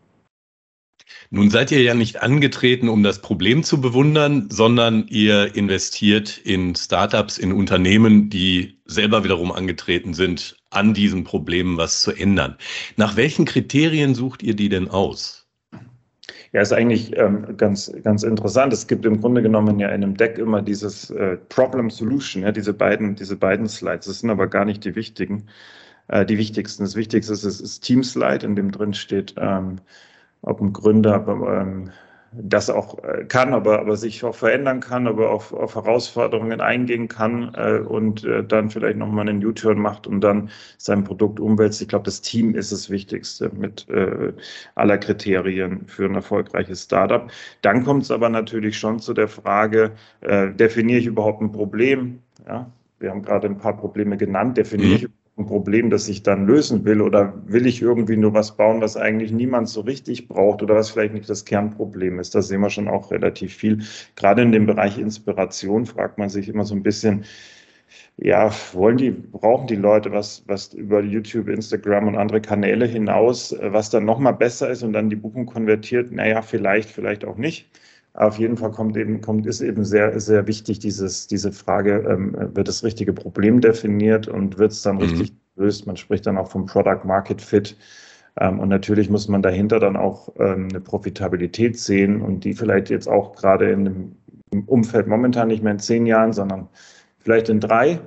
Nun 1.29 1.49
seid 1.49 1.71
ihr 1.71 1.81
ja 1.81 1.93
nicht 1.93 2.21
angetreten, 2.21 2.89
um 2.89 3.03
das 3.03 3.21
Problem 3.21 3.63
zu 3.63 3.79
bewundern, 3.79 4.49
sondern 4.51 5.07
ihr 5.07 5.55
investiert 5.55 6.37
in 6.37 6.75
Startups, 6.75 7.37
in 7.37 7.53
Unternehmen, 7.53 8.29
die 8.29 8.79
selber 8.85 9.23
wiederum 9.23 9.51
angetreten 9.51 10.13
sind, 10.13 10.57
an 10.71 10.93
diesen 10.93 11.23
Problemen 11.23 11.77
was 11.77 12.01
zu 12.01 12.11
ändern. 12.11 12.57
Nach 12.97 13.15
welchen 13.15 13.45
Kriterien 13.45 14.13
sucht 14.13 14.43
ihr 14.43 14.55
die 14.55 14.69
denn 14.69 14.89
aus? 14.89 15.41
Ja, 16.53 16.61
ist 16.61 16.73
eigentlich 16.73 17.17
ähm, 17.17 17.55
ganz, 17.55 17.91
ganz 18.03 18.23
interessant. 18.23 18.73
Es 18.73 18.87
gibt 18.87 19.05
im 19.05 19.21
Grunde 19.21 19.41
genommen 19.41 19.79
ja 19.79 19.87
in 19.87 20.03
einem 20.03 20.17
Deck 20.17 20.37
immer 20.37 20.61
dieses 20.61 21.09
äh, 21.11 21.37
Problem 21.47 21.89
Solution, 21.89 22.43
ja, 22.43 22.51
diese 22.51 22.73
beiden, 22.73 23.15
diese 23.15 23.37
beiden 23.37 23.69
Slides. 23.69 24.07
Das 24.07 24.19
sind 24.19 24.29
aber 24.29 24.47
gar 24.47 24.65
nicht 24.65 24.83
die 24.83 24.95
wichtigen, 24.95 25.47
äh, 26.09 26.25
die 26.25 26.37
wichtigsten. 26.37 26.83
Das 26.83 26.97
Wichtigste 26.97 27.31
ist, 27.31 27.45
ist, 27.45 27.61
ist 27.61 27.79
Team 27.81 28.03
Slide, 28.03 28.45
in 28.45 28.57
dem 28.57 28.71
drin 28.71 28.93
steht, 28.93 29.35
ähm, 29.37 29.77
ob 30.41 30.61
ein 30.61 30.73
Gründer 30.73 31.25
ähm, 31.27 31.91
das 32.33 32.69
auch 32.69 33.03
äh, 33.03 33.25
kann, 33.25 33.53
aber, 33.53 33.79
aber 33.79 33.97
sich 33.97 34.23
auch 34.23 34.35
verändern 34.35 34.79
kann, 34.79 35.07
aber 35.07 35.31
auf, 35.31 35.51
auf 35.53 35.75
Herausforderungen 35.75 36.61
eingehen 36.61 37.07
kann 37.07 37.53
äh, 37.55 37.79
und 37.79 38.23
äh, 38.23 38.43
dann 38.43 38.69
vielleicht 38.69 38.97
nochmal 38.97 39.27
einen 39.27 39.45
U-Turn 39.45 39.79
macht 39.79 40.07
und 40.07 40.21
dann 40.21 40.49
sein 40.77 41.03
Produkt 41.03 41.39
umwälzt. 41.39 41.81
Ich 41.81 41.89
glaube, 41.89 42.05
das 42.05 42.21
Team 42.21 42.55
ist 42.55 42.71
das 42.71 42.89
Wichtigste 42.89 43.51
mit 43.53 43.87
äh, 43.89 44.33
aller 44.75 44.97
Kriterien 44.97 45.87
für 45.87 46.05
ein 46.05 46.15
erfolgreiches 46.15 46.83
Startup. 46.83 47.29
Dann 47.61 47.83
kommt 47.83 48.03
es 48.03 48.11
aber 48.11 48.29
natürlich 48.29 48.77
schon 48.77 48.99
zu 48.99 49.13
der 49.13 49.27
Frage, 49.27 49.91
äh, 50.21 50.51
definiere 50.51 50.99
ich 50.99 51.07
überhaupt 51.07 51.41
ein 51.41 51.51
Problem? 51.51 52.19
Ja, 52.47 52.71
wir 52.99 53.09
haben 53.09 53.23
gerade 53.23 53.47
ein 53.47 53.57
paar 53.57 53.75
Probleme 53.75 54.15
genannt. 54.15 54.57
Definiere 54.57 54.95
ich 54.95 55.03
mhm 55.03 55.20
ein 55.41 55.47
Problem, 55.47 55.89
das 55.89 56.07
ich 56.07 56.23
dann 56.23 56.45
lösen 56.47 56.85
will? 56.85 57.01
Oder 57.01 57.33
will 57.45 57.65
ich 57.65 57.81
irgendwie 57.81 58.17
nur 58.17 58.33
was 58.33 58.55
bauen, 58.57 58.81
was 58.81 58.97
eigentlich 58.97 59.31
niemand 59.31 59.69
so 59.69 59.81
richtig 59.81 60.27
braucht 60.27 60.63
oder 60.63 60.75
was 60.75 60.91
vielleicht 60.91 61.13
nicht 61.13 61.29
das 61.29 61.45
Kernproblem 61.45 62.19
ist? 62.19 62.35
Da 62.35 62.41
sehen 62.41 62.61
wir 62.61 62.69
schon 62.69 62.87
auch 62.87 63.11
relativ 63.11 63.53
viel. 63.53 63.79
Gerade 64.15 64.41
in 64.43 64.51
dem 64.51 64.65
Bereich 64.65 64.97
Inspiration 64.97 65.85
fragt 65.85 66.17
man 66.17 66.29
sich 66.29 66.49
immer 66.49 66.63
so 66.63 66.75
ein 66.75 66.83
bisschen, 66.83 67.25
ja, 68.17 68.51
wollen 68.73 68.97
die, 68.97 69.11
brauchen 69.11 69.67
die 69.67 69.75
Leute 69.75 70.11
was, 70.11 70.43
was 70.47 70.73
über 70.73 71.01
YouTube, 71.01 71.49
Instagram 71.49 72.07
und 72.07 72.17
andere 72.17 72.41
Kanäle 72.41 72.85
hinaus, 72.85 73.55
was 73.61 73.89
dann 73.89 74.05
nochmal 74.05 74.33
besser 74.33 74.69
ist 74.69 74.83
und 74.83 74.93
dann 74.93 75.09
die 75.09 75.15
Buchung 75.15 75.45
konvertiert? 75.45 76.11
Naja, 76.11 76.41
vielleicht, 76.41 76.89
vielleicht 76.89 77.25
auch 77.25 77.37
nicht. 77.37 77.69
Auf 78.13 78.37
jeden 78.39 78.57
Fall 78.57 78.71
kommt 78.71 78.97
eben, 78.97 79.21
kommt, 79.21 79.45
ist 79.45 79.61
eben 79.61 79.85
sehr, 79.85 80.19
sehr 80.19 80.45
wichtig, 80.45 80.79
dieses, 80.79 81.27
diese 81.27 81.51
Frage, 81.51 82.05
ähm, 82.09 82.35
wird 82.55 82.67
das 82.67 82.83
richtige 82.83 83.13
Problem 83.13 83.61
definiert 83.61 84.27
und 84.27 84.57
wird 84.57 84.73
es 84.73 84.81
dann 84.81 84.95
mhm. 84.95 85.03
richtig 85.03 85.33
gelöst? 85.55 85.87
Man 85.87 85.95
spricht 85.95 86.27
dann 86.27 86.37
auch 86.37 86.49
vom 86.49 86.65
Product 86.65 87.05
Market 87.05 87.41
Fit. 87.41 87.77
Ähm, 88.39 88.59
und 88.59 88.69
natürlich 88.69 89.09
muss 89.09 89.27
man 89.27 89.41
dahinter 89.41 89.79
dann 89.79 89.95
auch 89.95 90.29
ähm, 90.39 90.67
eine 90.69 90.81
Profitabilität 90.81 91.79
sehen 91.79 92.21
und 92.21 92.43
die 92.43 92.53
vielleicht 92.53 92.89
jetzt 92.89 93.07
auch 93.07 93.35
gerade 93.35 93.71
in 93.71 93.85
dem 93.85 94.63
Umfeld 94.65 95.07
momentan 95.07 95.47
nicht 95.47 95.63
mehr 95.63 95.73
in 95.73 95.79
zehn 95.79 96.05
Jahren, 96.05 96.33
sondern 96.33 96.67
vielleicht 97.19 97.49
in 97.49 97.59
drei. 97.61 97.99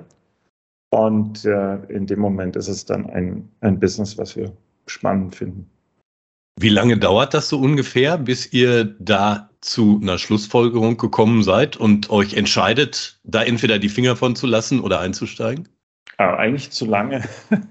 Und 0.91 1.45
äh, 1.45 1.77
in 1.87 2.05
dem 2.05 2.19
Moment 2.19 2.55
ist 2.55 2.67
es 2.67 2.85
dann 2.85 3.09
ein, 3.09 3.49
ein 3.61 3.79
Business, 3.79 4.17
was 4.17 4.35
wir 4.35 4.51
spannend 4.85 5.35
finden. 5.35 5.69
Wie 6.57 6.69
lange 6.69 6.97
dauert 6.97 7.33
das 7.33 7.49
so 7.49 7.59
ungefähr, 7.59 8.17
bis 8.17 8.53
ihr 8.53 8.85
da 8.99 9.49
zu 9.59 9.99
einer 10.01 10.17
Schlussfolgerung 10.17 10.95
gekommen 10.95 11.43
seid 11.43 11.75
und 11.75 12.09
euch 12.09 12.35
entscheidet, 12.35 13.19
da 13.23 13.43
entweder 13.43 13.77
die 13.77 13.89
Finger 13.89 14.15
von 14.15 14.37
zu 14.37 14.47
lassen 14.47 14.79
oder 14.79 15.01
einzusteigen? 15.01 15.67
Ja, 16.17 16.37
eigentlich 16.37 16.71
zu 16.71 16.85
lange. 16.85 17.23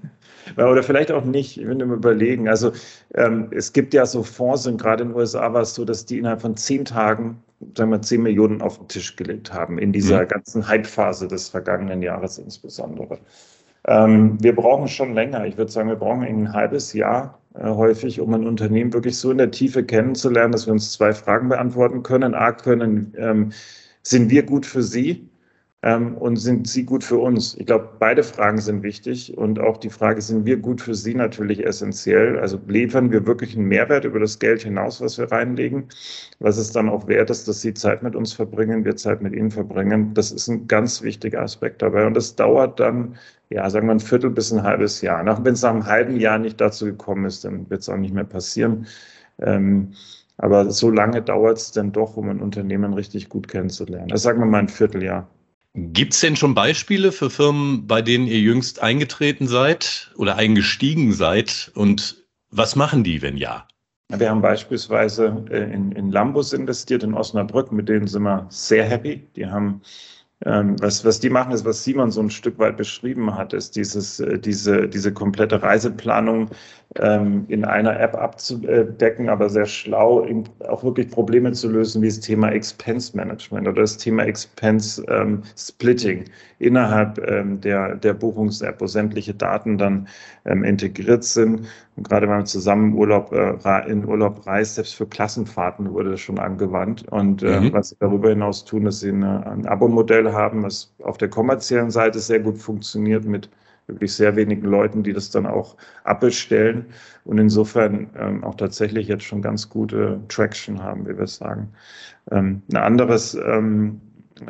Oder 0.57 0.83
vielleicht 0.83 1.11
auch 1.11 1.25
nicht, 1.25 1.59
ich 1.59 1.67
will 1.67 1.73
mir 1.73 1.85
überlegen. 1.85 2.47
Also 2.47 2.71
ähm, 3.15 3.47
es 3.51 3.73
gibt 3.73 3.95
ja 3.95 4.05
so 4.05 4.21
Fonds, 4.21 4.67
und 4.67 4.79
gerade 4.79 5.01
in 5.01 5.09
den 5.09 5.17
USA 5.17 5.51
war 5.51 5.61
es 5.61 5.73
so, 5.73 5.85
dass 5.85 6.05
die 6.05 6.19
innerhalb 6.19 6.41
von 6.41 6.55
zehn 6.55 6.85
Tagen, 6.85 7.43
sagen 7.75 7.89
wir, 7.89 8.01
zehn 8.03 8.21
Millionen 8.21 8.61
auf 8.61 8.77
den 8.77 8.87
Tisch 8.87 9.15
gelegt 9.15 9.51
haben, 9.51 9.79
in 9.79 9.91
dieser 9.91 10.21
mhm. 10.21 10.27
ganzen 10.27 10.67
Hype-Phase 10.67 11.27
des 11.27 11.49
vergangenen 11.49 12.03
Jahres 12.03 12.37
insbesondere. 12.37 13.17
Ähm, 13.87 14.37
wir 14.41 14.55
brauchen 14.55 14.87
schon 14.87 15.15
länger. 15.15 15.45
Ich 15.45 15.57
würde 15.57 15.71
sagen, 15.71 15.89
wir 15.89 15.95
brauchen 15.95 16.23
ein 16.23 16.53
halbes 16.53 16.93
Jahr 16.93 17.39
häufig, 17.63 18.19
um 18.19 18.33
ein 18.33 18.47
Unternehmen 18.47 18.93
wirklich 18.93 19.17
so 19.17 19.31
in 19.31 19.37
der 19.37 19.51
Tiefe 19.51 19.83
kennenzulernen, 19.83 20.51
dass 20.51 20.67
wir 20.67 20.73
uns 20.73 20.91
zwei 20.91 21.13
Fragen 21.13 21.49
beantworten 21.49 22.03
können. 22.03 22.33
A, 22.35 22.51
können, 22.51 23.13
ähm, 23.17 23.51
sind 24.03 24.29
wir 24.29 24.43
gut 24.43 24.65
für 24.65 24.83
Sie? 24.83 25.29
Ähm, 25.85 26.17
und 26.17 26.37
sind 26.37 26.67
sie 26.67 26.83
gut 26.83 27.03
für 27.03 27.19
uns? 27.19 27.55
Ich 27.59 27.67
glaube, 27.67 27.87
beide 27.99 28.23
Fragen 28.23 28.57
sind 28.57 28.81
wichtig 28.81 29.37
und 29.37 29.59
auch 29.59 29.77
die 29.77 29.91
Frage, 29.91 30.19
sind 30.19 30.43
wir 30.43 30.57
gut 30.57 30.81
für 30.81 30.95
sie 30.95 31.13
natürlich 31.13 31.63
essentiell? 31.63 32.39
Also 32.39 32.59
liefern 32.67 33.11
wir 33.11 33.27
wirklich 33.27 33.55
einen 33.55 33.67
Mehrwert 33.67 34.03
über 34.03 34.19
das 34.19 34.39
Geld 34.39 34.63
hinaus, 34.63 34.99
was 34.99 35.19
wir 35.19 35.31
reinlegen? 35.31 35.85
Was 36.39 36.57
es 36.57 36.71
dann 36.71 36.89
auch 36.89 37.07
wert 37.07 37.29
ist, 37.29 37.47
dass 37.47 37.61
sie 37.61 37.75
Zeit 37.75 38.01
mit 38.01 38.15
uns 38.15 38.33
verbringen, 38.33 38.83
wir 38.83 38.95
Zeit 38.95 39.21
mit 39.21 39.35
ihnen 39.35 39.51
verbringen? 39.51 40.11
Das 40.15 40.31
ist 40.31 40.47
ein 40.47 40.67
ganz 40.67 41.03
wichtiger 41.03 41.41
Aspekt 41.43 41.83
dabei 41.83 42.07
und 42.07 42.15
das 42.15 42.35
dauert 42.35 42.79
dann, 42.79 43.15
ja, 43.49 43.69
sagen 43.69 43.85
wir 43.85 43.93
ein 43.93 43.99
Viertel 43.99 44.31
bis 44.31 44.51
ein 44.51 44.63
halbes 44.63 45.01
Jahr. 45.01 45.23
Wenn 45.45 45.53
es 45.53 45.61
nach 45.61 45.69
einem 45.69 45.85
halben 45.85 46.19
Jahr 46.19 46.39
nicht 46.39 46.59
dazu 46.59 46.85
gekommen 46.85 47.25
ist, 47.25 47.45
dann 47.45 47.69
wird 47.69 47.81
es 47.81 47.89
auch 47.89 47.97
nicht 47.97 48.13
mehr 48.13 48.23
passieren. 48.23 48.87
Ähm, 49.39 49.91
aber 50.37 50.71
so 50.71 50.89
lange 50.89 51.21
dauert 51.21 51.59
es 51.59 51.71
dann 51.73 51.91
doch, 51.91 52.17
um 52.17 52.29
ein 52.29 52.41
Unternehmen 52.41 52.93
richtig 52.93 53.29
gut 53.29 53.47
kennenzulernen. 53.47 54.07
Das 54.07 54.23
sagen 54.23 54.39
wir 54.39 54.47
mal 54.47 54.59
ein 54.59 54.67
Vierteljahr. 54.67 55.27
Gibt 55.77 56.13
es 56.13 56.21
denn 56.21 56.37
schon 56.37 56.55
Beispiele 56.55 57.11
für 57.11 57.29
Firmen, 57.29 57.85
bei 57.85 58.01
denen 58.01 58.27
ihr 58.27 58.39
jüngst 58.39 58.81
eingetreten 58.81 59.45
seid 59.47 60.09
oder 60.15 60.37
eingestiegen 60.37 61.11
seid? 61.11 61.69
Und 61.75 62.23
was 62.49 62.77
machen 62.77 63.03
die, 63.03 63.21
wenn 63.21 63.35
ja? 63.35 63.67
Wir 64.07 64.29
haben 64.29 64.41
beispielsweise 64.41 65.45
äh, 65.49 65.73
in, 65.73 65.91
in 65.91 66.11
Lambus 66.11 66.53
investiert, 66.53 67.03
in 67.03 67.13
Osnabrück. 67.13 67.73
Mit 67.73 67.89
denen 67.89 68.07
sind 68.07 68.23
wir 68.23 68.45
sehr 68.49 68.85
happy. 68.85 69.27
Die 69.35 69.47
haben 69.47 69.81
was, 70.41 71.05
was 71.05 71.19
die 71.21 71.29
machen, 71.29 71.53
ist, 71.53 71.63
was 71.63 71.83
Simon 71.83 72.11
so 72.11 72.21
ein 72.21 72.29
Stück 72.29 72.59
weit 72.59 72.75
beschrieben 72.75 73.35
hat, 73.35 73.53
ist 73.53 73.75
dieses, 73.75 74.19
äh, 74.19 74.37
diese, 74.37 74.87
diese 74.89 75.13
komplette 75.13 75.61
Reiseplanung 75.61 76.49
ähm, 76.97 77.45
in 77.47 77.63
einer 77.63 77.97
App 77.99 78.15
abzudecken, 78.15 79.29
aber 79.29 79.49
sehr 79.49 79.65
schlau, 79.65 80.27
auch 80.67 80.83
wirklich 80.83 81.09
Probleme 81.09 81.53
zu 81.53 81.69
lösen, 81.69 82.01
wie 82.01 82.07
das 82.07 82.19
Thema 82.19 82.49
Expense 82.49 83.15
Management 83.15 83.67
oder 83.67 83.81
das 83.81 83.97
Thema 83.97 84.23
Expense 84.23 85.03
ähm, 85.07 85.43
Splitting 85.57 86.25
innerhalb 86.59 87.17
ähm, 87.27 87.61
der, 87.61 87.95
der 87.95 88.13
Buchungs-App, 88.13 88.81
wo 88.81 88.87
sämtliche 88.87 89.33
Daten 89.33 89.77
dann 89.77 90.07
ähm, 90.45 90.63
integriert 90.65 91.23
sind. 91.23 91.67
Und 91.95 92.09
gerade 92.09 92.27
wenn 92.27 92.35
man 92.35 92.45
zusammen 92.45 92.93
Urlaub, 92.93 93.31
äh, 93.31 93.89
in 93.89 94.05
Urlaub 94.05 94.45
reist, 94.45 94.75
selbst 94.75 94.95
für 94.95 95.07
Klassenfahrten 95.07 95.91
wurde 95.93 96.11
das 96.11 96.19
schon 96.19 96.39
angewandt. 96.39 97.07
Und 97.09 97.41
äh, 97.43 97.61
mhm. 97.61 97.73
was 97.73 97.89
sie 97.89 97.95
darüber 97.99 98.29
hinaus 98.29 98.65
tun, 98.65 98.85
dass 98.85 98.99
sie 98.99 99.09
eine, 99.09 99.45
ein 99.47 99.65
Abo-Modell 99.65 100.31
haben, 100.33 100.63
was 100.63 100.93
auf 101.03 101.17
der 101.17 101.29
kommerziellen 101.29 101.91
Seite 101.91 102.19
sehr 102.19 102.39
gut 102.39 102.57
funktioniert 102.57 103.25
mit 103.25 103.49
wirklich 103.87 104.13
sehr 104.13 104.35
wenigen 104.35 104.65
Leuten, 104.65 105.03
die 105.03 105.13
das 105.13 105.29
dann 105.29 105.45
auch 105.45 105.77
abbestellen 106.03 106.85
und 107.23 107.37
insofern 107.37 108.09
ähm, 108.17 108.43
auch 108.43 108.55
tatsächlich 108.55 109.07
jetzt 109.07 109.23
schon 109.23 109.41
ganz 109.41 109.69
gute 109.69 110.19
Traction 110.27 110.81
haben, 110.81 111.07
wie 111.07 111.17
wir 111.17 111.27
sagen. 111.27 111.69
Ähm, 112.31 112.63
ein 112.71 112.77
anderes 112.77 113.35
ähm, 113.35 114.01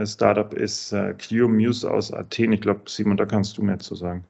Startup 0.03 0.53
ist 0.53 0.93
äh, 0.93 1.13
Clio 1.17 1.47
Muse 1.47 1.89
aus 1.89 2.11
Athen. 2.13 2.53
Ich 2.53 2.61
glaube, 2.61 2.81
Simon, 2.87 3.17
da 3.17 3.25
kannst 3.25 3.57
du 3.57 3.61
mehr 3.61 3.79
zu 3.79 3.95
sagen. 3.95 4.23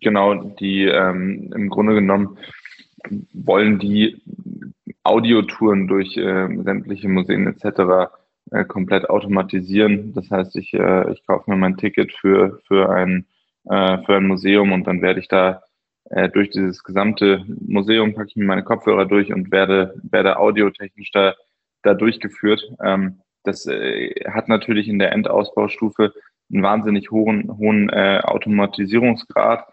Genau, 0.00 0.34
die 0.34 0.84
ähm, 0.84 1.52
im 1.54 1.68
Grunde 1.68 1.94
genommen 1.94 2.38
wollen 3.32 3.78
die 3.78 4.22
Audiotouren 5.02 5.88
durch 5.88 6.16
äh, 6.16 6.48
sämtliche 6.62 7.08
Museen 7.08 7.46
etc. 7.46 8.12
Äh, 8.50 8.64
komplett 8.64 9.08
automatisieren. 9.08 10.12
Das 10.14 10.30
heißt, 10.30 10.56
ich, 10.56 10.74
äh, 10.74 11.12
ich 11.12 11.26
kaufe 11.26 11.50
mir 11.50 11.56
mein 11.56 11.76
Ticket 11.76 12.12
für, 12.12 12.60
für 12.66 12.90
ein 12.90 13.26
äh, 13.68 13.98
für 14.04 14.16
ein 14.16 14.26
Museum 14.26 14.72
und 14.72 14.86
dann 14.86 15.02
werde 15.02 15.20
ich 15.20 15.28
da 15.28 15.62
äh, 16.10 16.28
durch 16.28 16.50
dieses 16.50 16.82
gesamte 16.82 17.44
Museum 17.60 18.14
packe 18.14 18.28
ich 18.28 18.36
mir 18.36 18.46
meine 18.46 18.64
Kopfhörer 18.64 19.06
durch 19.06 19.32
und 19.32 19.52
werde, 19.52 19.94
werde 20.02 20.38
audiotechnisch 20.38 21.10
da, 21.12 21.34
da 21.82 21.94
durchgeführt. 21.94 22.62
Ähm, 22.82 23.20
das 23.44 23.66
äh, 23.66 24.14
hat 24.26 24.48
natürlich 24.48 24.88
in 24.88 24.98
der 24.98 25.12
Endausbaustufe 25.12 26.14
einen 26.52 26.62
wahnsinnig 26.62 27.10
hohen, 27.10 27.50
hohen 27.56 27.88
äh, 27.90 28.20
Automatisierungsgrad, 28.24 29.66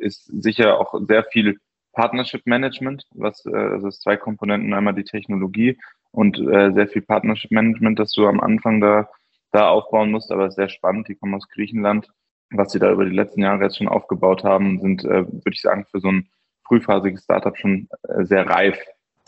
ist 0.00 0.26
sicher 0.26 0.78
auch 0.78 0.94
sehr 1.06 1.24
viel 1.24 1.58
Partnership 1.92 2.46
Management, 2.46 3.04
was 3.14 3.44
äh, 3.46 3.54
also 3.54 3.88
zwei 3.90 4.16
Komponenten, 4.16 4.72
einmal 4.74 4.94
die 4.94 5.04
Technologie 5.04 5.78
und 6.12 6.38
äh, 6.38 6.72
sehr 6.72 6.88
viel 6.88 7.02
Partnership 7.02 7.50
Management, 7.50 7.98
das 7.98 8.12
du 8.12 8.26
am 8.26 8.40
Anfang 8.40 8.80
da, 8.80 9.08
da 9.52 9.68
aufbauen 9.68 10.10
musst, 10.10 10.30
aber 10.30 10.50
sehr 10.50 10.68
spannend, 10.68 11.08
die 11.08 11.14
kommen 11.14 11.34
aus 11.34 11.48
Griechenland 11.48 12.08
was 12.50 12.72
sie 12.72 12.78
da 12.78 12.90
über 12.90 13.04
die 13.04 13.14
letzten 13.14 13.42
Jahre 13.42 13.64
jetzt 13.64 13.78
schon 13.78 13.88
aufgebaut 13.88 14.44
haben, 14.44 14.80
sind, 14.80 15.04
äh, 15.04 15.26
würde 15.26 15.52
ich 15.52 15.60
sagen, 15.60 15.84
für 15.90 16.00
so 16.00 16.08
ein 16.08 16.28
frühphasiges 16.66 17.24
Startup 17.24 17.56
schon 17.56 17.88
äh, 18.08 18.24
sehr 18.24 18.46
reif. 18.46 18.78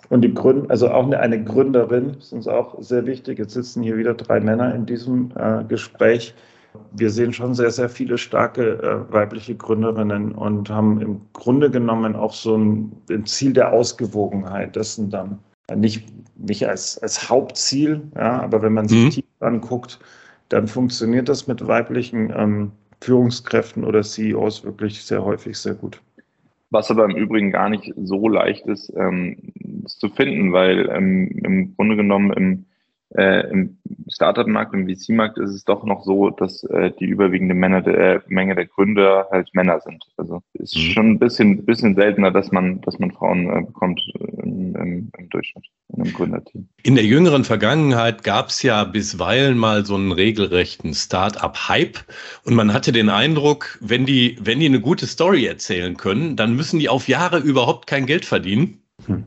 Und 0.09 0.23
die 0.23 0.33
Gründ 0.33 0.71
also 0.71 0.91
auch 0.91 1.05
eine, 1.05 1.21
eine, 1.21 1.45
Gründerin 1.45 2.15
ist 2.19 2.33
uns 2.33 2.49
auch 2.49 2.81
sehr 2.81 3.07
wichtig. 3.07 3.39
Jetzt 3.39 3.53
sitzen 3.53 3.83
hier 3.83 3.99
wieder 3.99 4.15
drei 4.15 4.41
Männer 4.41 4.75
in 4.75 4.87
diesem 4.87 5.33
äh, 5.37 5.63
Gespräch. 5.65 6.35
Wir 6.93 7.11
sehen 7.11 7.33
schon 7.33 7.55
sehr, 7.55 7.71
sehr 7.71 7.89
viele 7.89 8.19
starke 8.19 9.07
äh, 9.09 9.13
weibliche 9.13 9.55
Gründerinnen 9.55 10.33
und 10.33 10.71
haben 10.71 11.01
im 11.01 11.21
Grunde 11.33 11.71
genommen 11.71 12.15
auch 12.15 12.33
so 12.33 12.57
ein, 12.57 12.93
ein 13.11 13.27
Ziel 13.27 13.53
der 13.53 13.73
Ausgewogenheit 13.73 14.77
dessen 14.77 15.11
dann. 15.11 15.39
Nicht, 15.75 16.09
nicht 16.37 16.67
als, 16.69 16.99
als 16.99 17.29
Hauptziel, 17.29 18.03
ja, 18.17 18.41
aber 18.43 18.63
wenn 18.63 18.75
man 18.75 18.89
sich 18.89 19.05
mhm. 19.05 19.11
tief 19.11 19.25
anguckt, 19.41 20.01
dann 20.49 20.67
funktioniert 20.67 21.29
das 21.29 21.47
mit 21.47 21.67
weiblichen 21.67 22.33
ähm, 22.37 22.73
Führungskräften 23.01 23.85
oder 23.85 24.03
CEOs 24.03 24.65
wirklich 24.65 25.03
sehr 25.03 25.25
häufig 25.25 25.57
sehr 25.57 25.75
gut. 25.75 26.01
Was 26.71 26.91
aber 26.91 27.05
im 27.05 27.17
Übrigen 27.17 27.51
gar 27.51 27.69
nicht 27.69 27.93
so 27.97 28.29
leicht 28.29 28.67
ist, 28.67 28.93
ähm, 28.97 29.53
zu 29.87 30.09
finden, 30.09 30.53
weil 30.53 30.89
ähm, 30.91 31.29
im 31.45 31.75
Grunde 31.77 31.97
genommen 31.97 32.33
im 32.33 32.65
äh, 33.17 33.51
Im 33.51 33.79
Startup-Markt, 34.09 34.73
im 34.73 34.87
VC-Markt 34.87 35.39
ist 35.39 35.51
es 35.51 35.65
doch 35.65 35.85
noch 35.85 36.05
so, 36.05 36.31
dass 36.31 36.63
äh, 36.65 36.93
die 37.01 37.07
überwiegende 37.07 37.55
Menge 37.55 37.83
der, 37.83 37.99
äh, 37.99 38.21
Menge 38.29 38.55
der 38.55 38.67
Gründer 38.67 39.27
halt 39.33 39.53
Männer 39.53 39.81
sind. 39.81 40.05
Also 40.17 40.43
ist 40.53 40.77
mhm. 40.77 40.81
schon 40.81 41.11
ein 41.11 41.19
bisschen, 41.19 41.65
bisschen 41.65 41.97
seltener, 41.97 42.31
dass 42.31 42.53
man, 42.53 42.81
dass 42.83 43.01
man 43.01 43.11
Frauen 43.11 43.51
äh, 43.51 43.63
bekommt 43.63 44.01
im, 44.43 44.77
im, 44.77 45.13
im 45.19 45.29
Durchschnitt 45.31 45.65
in 45.89 46.03
einem 46.03 46.13
Gründerteam. 46.13 46.69
In 46.85 46.95
der 46.95 47.05
jüngeren 47.05 47.43
Vergangenheit 47.43 48.23
gab 48.23 48.49
es 48.49 48.63
ja 48.63 48.85
bisweilen 48.85 49.59
mal 49.59 49.85
so 49.85 49.97
einen 49.97 50.13
regelrechten 50.13 50.95
Start-up-Hype 50.95 51.99
und 52.45 52.55
man 52.55 52.73
hatte 52.73 52.93
den 52.93 53.09
Eindruck, 53.09 53.79
wenn 53.81 54.07
die, 54.07 54.37
wenn 54.41 54.61
die 54.61 54.67
eine 54.67 54.81
gute 54.81 55.07
Story 55.07 55.47
erzählen 55.47 55.97
können, 55.97 56.37
dann 56.37 56.55
müssen 56.55 56.79
die 56.79 56.89
auf 56.89 57.09
Jahre 57.09 57.39
überhaupt 57.39 57.89
kein 57.89 58.07
Geld 58.07 58.25
verdienen. 58.25 58.83
Hm 59.07 59.25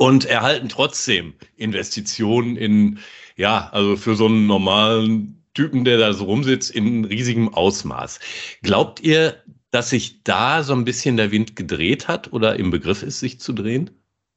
und 0.00 0.24
erhalten 0.24 0.70
trotzdem 0.70 1.34
Investitionen 1.58 2.56
in, 2.56 3.00
ja, 3.36 3.68
also 3.70 3.96
für 3.96 4.16
so 4.16 4.26
einen 4.26 4.46
normalen 4.46 5.44
Typen, 5.52 5.84
der 5.84 5.98
da 5.98 6.14
so 6.14 6.24
rumsitzt, 6.24 6.70
in 6.70 7.04
riesigem 7.04 7.52
Ausmaß. 7.52 8.18
Glaubt 8.62 9.00
ihr, 9.00 9.34
dass 9.72 9.90
sich 9.90 10.24
da 10.24 10.62
so 10.62 10.72
ein 10.72 10.86
bisschen 10.86 11.18
der 11.18 11.32
Wind 11.32 11.54
gedreht 11.54 12.08
hat 12.08 12.32
oder 12.32 12.56
im 12.56 12.70
Begriff 12.70 13.02
ist, 13.02 13.20
sich 13.20 13.40
zu 13.40 13.52
drehen? 13.52 13.90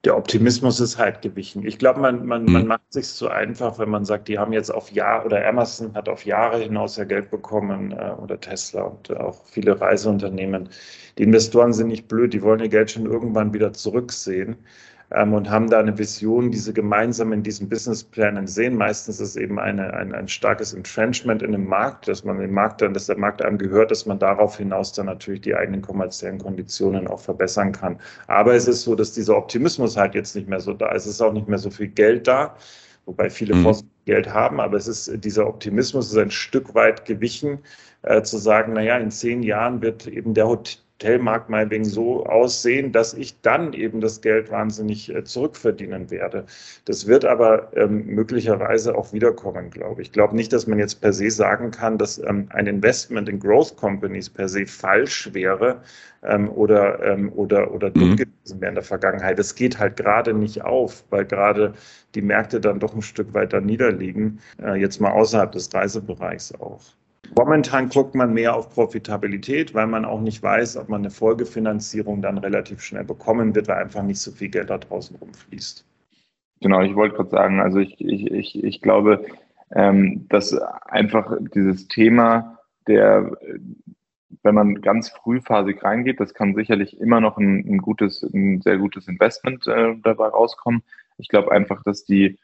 Der 0.03 0.17
Optimismus 0.17 0.81
ist 0.81 0.97
halt 0.97 1.21
gewichen. 1.21 1.65
Ich 1.65 1.77
glaube, 1.77 2.01
man, 2.01 2.25
man, 2.25 2.45
hm. 2.45 2.51
man 2.51 2.67
macht 2.67 2.91
sich 2.91 3.07
zu 3.07 3.29
einfach, 3.29 3.79
wenn 3.79 3.89
man 3.89 4.03
sagt, 4.03 4.27
die 4.27 4.37
haben 4.37 4.51
jetzt 4.51 4.69
auf 4.69 4.91
Jahr 4.91 5.25
oder 5.25 5.47
Amazon 5.47 5.93
hat 5.93 6.09
auf 6.09 6.25
Jahre 6.25 6.59
hinaus 6.59 6.97
ja 6.97 7.05
Geld 7.05 7.31
bekommen 7.31 7.93
äh, 7.93 8.11
oder 8.21 8.37
Tesla 8.37 8.81
und 8.81 9.15
auch 9.15 9.45
viele 9.45 9.79
Reiseunternehmen. 9.79 10.67
Die 11.17 11.23
Investoren 11.23 11.71
sind 11.71 11.87
nicht 11.87 12.09
blöd, 12.09 12.33
die 12.33 12.41
wollen 12.41 12.59
ihr 12.59 12.67
Geld 12.67 12.91
schon 12.91 13.05
irgendwann 13.05 13.53
wieder 13.53 13.71
zurücksehen 13.71 14.57
ähm, 15.13 15.33
und 15.33 15.49
haben 15.49 15.69
da 15.69 15.79
eine 15.79 15.97
Vision, 15.97 16.51
die 16.51 16.57
sie 16.57 16.73
gemeinsam 16.73 17.33
in 17.33 17.43
diesen 17.43 17.69
Businessplänen 17.69 18.47
sehen. 18.47 18.75
Meistens 18.75 19.19
ist 19.19 19.29
es 19.29 19.35
eben 19.35 19.59
eine, 19.59 19.93
ein, 19.93 20.13
ein 20.13 20.27
starkes 20.27 20.73
Entrenchment 20.73 21.41
in 21.41 21.51
dem 21.51 21.67
Markt, 21.67 22.07
dass 22.07 22.23
man 22.23 22.39
den 22.39 22.51
Markt 22.51 22.81
dann, 22.81 22.93
dass 22.93 23.05
der 23.05 23.17
Markt 23.17 23.41
einem 23.41 23.57
gehört, 23.57 23.91
dass 23.91 24.05
man 24.05 24.19
darauf 24.19 24.57
hinaus 24.57 24.93
dann 24.93 25.05
natürlich 25.05 25.41
die 25.41 25.55
eigenen 25.55 25.81
kommerziellen 25.81 26.39
Konditionen 26.39 27.07
auch 27.07 27.19
verbessern 27.19 27.71
kann. 27.71 27.99
Aber 28.27 28.53
es 28.53 28.67
ist 28.67 28.83
so, 28.83 28.95
dass 28.95 29.13
dieser 29.13 29.37
Optimismus 29.37 29.97
halt 29.97 30.15
jetzt 30.15 30.35
nicht 30.35 30.49
mehr 30.49 30.59
so 30.59 30.73
da 30.73 30.91
ist. 30.91 31.05
Es 31.05 31.13
ist 31.13 31.21
auch 31.21 31.33
nicht 31.33 31.47
mehr 31.47 31.59
so 31.59 31.69
viel 31.69 31.87
Geld 31.87 32.27
da 32.27 32.55
wobei 33.05 33.29
viele 33.29 33.55
mhm. 33.55 33.75
Geld 34.05 34.33
haben, 34.33 34.59
aber 34.59 34.77
es 34.77 34.87
ist 34.87 35.23
dieser 35.23 35.47
Optimismus 35.47 36.11
ist 36.11 36.17
ein 36.17 36.31
Stück 36.31 36.73
weit 36.73 37.05
gewichen, 37.05 37.59
äh, 38.03 38.21
zu 38.21 38.37
sagen, 38.37 38.73
naja, 38.73 38.97
in 38.97 39.11
zehn 39.11 39.43
Jahren 39.43 39.81
wird 39.81 40.07
eben 40.07 40.33
der 40.33 40.47
Hotelmarkt 41.03 41.49
meinetwegen 41.49 41.85
so 41.85 42.25
aussehen, 42.25 42.91
dass 42.91 43.13
ich 43.13 43.41
dann 43.41 43.73
eben 43.73 43.99
das 43.99 44.21
Geld 44.21 44.49
wahnsinnig 44.51 45.13
äh, 45.13 45.23
zurückverdienen 45.23 46.09
werde. 46.09 46.45
Das 46.85 47.07
wird 47.07 47.25
aber 47.25 47.71
ähm, 47.75 48.05
möglicherweise 48.05 48.95
auch 48.97 49.11
wiederkommen, 49.11 49.69
glaube 49.69 50.01
ich. 50.01 50.07
Ich 50.07 50.11
glaube 50.13 50.35
nicht, 50.35 50.53
dass 50.53 50.65
man 50.65 50.79
jetzt 50.79 51.01
per 51.01 51.11
se 51.11 51.29
sagen 51.29 51.71
kann, 51.71 51.97
dass 51.97 52.19
ähm, 52.19 52.47
ein 52.49 52.67
Investment 52.67 53.27
in 53.27 53.39
Growth 53.39 53.75
Companies 53.75 54.29
per 54.29 54.47
se 54.47 54.65
falsch 54.65 55.33
wäre 55.33 55.81
ähm, 56.23 56.49
oder, 56.49 57.03
ähm, 57.03 57.31
oder, 57.33 57.73
oder 57.73 57.89
dumm 57.89 58.11
mhm. 58.11 58.15
gewesen 58.15 58.61
wäre 58.61 58.69
in 58.69 58.75
der 58.75 58.83
Vergangenheit. 58.83 59.39
Das 59.39 59.55
geht 59.55 59.79
halt 59.79 59.97
gerade 59.97 60.33
nicht 60.33 60.63
auf, 60.63 61.03
weil 61.09 61.25
gerade 61.25 61.73
die 62.15 62.21
Märkte 62.21 62.61
dann 62.61 62.79
doch 62.79 62.95
ein 62.95 63.01
Stück 63.01 63.33
weiter 63.33 63.59
niederliegen, 63.59 64.39
äh, 64.61 64.79
jetzt 64.79 65.01
mal 65.01 65.11
außerhalb 65.11 65.51
des 65.51 65.73
Reisebereichs 65.73 66.53
auch. 66.55 66.81
Momentan 67.35 67.89
guckt 67.89 68.13
man 68.15 68.33
mehr 68.33 68.55
auf 68.55 68.69
Profitabilität, 68.69 69.73
weil 69.73 69.87
man 69.87 70.05
auch 70.05 70.21
nicht 70.21 70.43
weiß, 70.43 70.77
ob 70.77 70.89
man 70.89 71.01
eine 71.01 71.09
Folgefinanzierung 71.09 72.21
dann 72.21 72.37
relativ 72.37 72.81
schnell 72.81 73.03
bekommen 73.03 73.55
wird, 73.55 73.67
weil 73.67 73.77
einfach 73.77 74.03
nicht 74.03 74.19
so 74.19 74.31
viel 74.31 74.49
Geld 74.49 74.69
da 74.69 74.77
draußen 74.77 75.15
rumfließt. 75.15 75.85
Genau, 76.61 76.81
ich 76.81 76.95
wollte 76.95 77.15
gerade 77.15 77.29
sagen, 77.29 77.59
also 77.59 77.79
ich, 77.79 77.99
ich, 77.99 78.31
ich, 78.31 78.63
ich 78.63 78.81
glaube, 78.81 79.25
ähm, 79.71 80.27
dass 80.29 80.53
einfach 80.53 81.35
dieses 81.55 81.87
Thema 81.87 82.59
der, 82.87 83.35
wenn 84.43 84.55
man 84.55 84.81
ganz 84.81 85.09
frühphasig 85.09 85.83
reingeht, 85.83 86.19
das 86.19 86.33
kann 86.33 86.53
sicherlich 86.55 86.99
immer 86.99 87.19
noch 87.19 87.37
ein, 87.37 87.65
ein 87.67 87.77
gutes, 87.79 88.21
ein 88.23 88.61
sehr 88.61 88.77
gutes 88.77 89.07
Investment 89.07 89.65
äh, 89.67 89.95
dabei 90.03 90.27
rauskommen. 90.27 90.83
Ich 91.17 91.29
glaube 91.29 91.51
einfach, 91.51 91.83
dass 91.83 92.05
die 92.05 92.37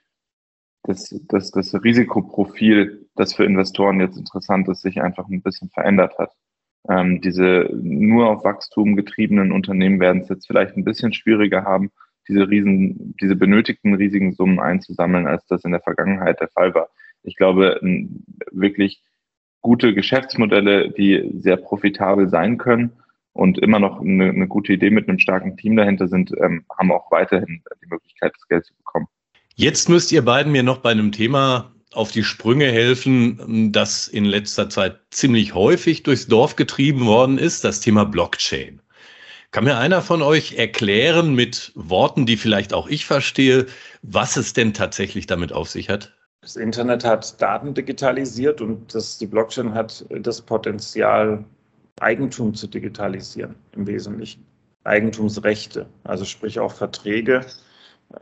das, 0.90 1.16
das, 1.28 1.52
das 1.52 1.84
Risikoprofil, 1.84 3.08
das 3.16 3.36
für 3.36 3.46
Investoren 3.46 4.00
jetzt 4.00 4.18
interessant 4.18 4.68
ist, 4.70 4.82
sich 4.82 5.02
einfach 5.02 5.28
ein 5.30 5.44
bisschen 5.44 5.70
verändert 5.70 6.18
hat. 6.18 6.32
Ähm, 6.90 7.22
diese 7.22 7.70
nur 7.74 8.30
auf 8.30 8.44
Wachstum 8.44 8.96
getriebenen 8.96 9.52
Unternehmen 9.52 10.00
werden 10.00 10.24
es 10.24 10.30
jetzt 10.30 10.48
vielleicht 10.48 10.76
ein 10.76 10.84
bisschen 10.84 11.14
schwieriger 11.14 11.64
haben, 11.64 11.92
diese 12.28 12.50
riesen, 12.50 13.16
diese 13.22 13.36
benötigten 13.36 13.94
riesigen 13.94 14.34
Summen 14.34 14.60
einzusammeln, 14.60 15.28
als 15.28 15.46
das 15.46 15.64
in 15.64 15.72
der 15.72 15.82
Vergangenheit 15.82 16.40
der 16.40 16.50
Fall 16.50 16.74
war. 16.74 16.90
Ich 17.22 17.36
glaube, 17.36 17.80
wirklich 18.52 19.04
gute 19.62 19.94
Geschäftsmodelle, 19.94 20.90
die 20.90 21.32
sehr 21.40 21.58
profitabel 21.58 22.30
sein 22.30 22.58
können 22.58 22.94
und 23.34 23.60
immer 23.60 23.80
noch 23.80 24.02
eine, 24.02 24.30
eine 24.30 24.48
gute 24.48 24.74
Idee 24.74 24.90
mit 24.90 25.08
einem 25.08 25.20
starken 25.20 25.56
Team 25.56 25.76
dahinter 25.76 26.08
sind, 26.08 26.32
ähm, 26.42 26.66
haben 26.76 26.92
auch 26.92 27.12
weiterhin 27.12 27.62
die 27.84 27.90
Möglichkeit, 27.90 28.34
das 28.36 28.48
Geld 28.48 28.66
zu 28.66 28.74
bekommen. 28.76 29.08
Jetzt 29.60 29.90
müsst 29.90 30.14
ihr 30.14 30.24
beiden 30.24 30.54
mir 30.54 30.64
noch 30.64 30.78
bei 30.78 30.92
einem 30.92 31.12
Thema 31.12 31.74
auf 31.92 32.14
die 32.14 32.24
Sprünge 32.24 32.72
helfen, 32.72 33.74
das 33.74 34.08
in 34.08 34.24
letzter 34.24 34.70
Zeit 34.70 35.02
ziemlich 35.10 35.54
häufig 35.54 36.04
durchs 36.04 36.28
Dorf 36.28 36.56
getrieben 36.56 37.06
worden 37.06 37.38
ist, 37.38 37.66
das 37.66 37.82
Thema 37.82 38.06
Blockchain. 38.06 38.82
Kann 39.52 39.66
mir 39.66 39.78
einer 39.78 40.02
von 40.02 40.22
euch 40.22 40.54
erklären 40.54 41.36
mit 41.36 41.74
Worten, 41.76 42.26
die 42.26 42.38
vielleicht 42.38 42.74
auch 42.74 42.88
ich 42.88 43.06
verstehe, 43.06 43.66
was 44.02 44.38
es 44.38 44.54
denn 44.54 44.74
tatsächlich 44.74 45.28
damit 45.28 45.52
auf 45.52 45.68
sich 45.68 45.90
hat? 45.90 46.14
Das 46.40 46.56
Internet 46.56 47.04
hat 47.04 47.42
Daten 47.42 47.74
digitalisiert 47.74 48.62
und 48.62 48.96
das, 48.96 49.18
die 49.18 49.28
Blockchain 49.28 49.74
hat 49.74 50.06
das 50.10 50.42
Potenzial, 50.42 51.44
Eigentum 52.00 52.54
zu 52.54 52.66
digitalisieren 52.66 53.56
im 53.76 53.86
Wesentlichen. 53.86 54.46
Eigentumsrechte, 54.86 55.86
also 56.06 56.24
sprich 56.24 56.62
auch 56.62 56.72
Verträge 56.72 57.46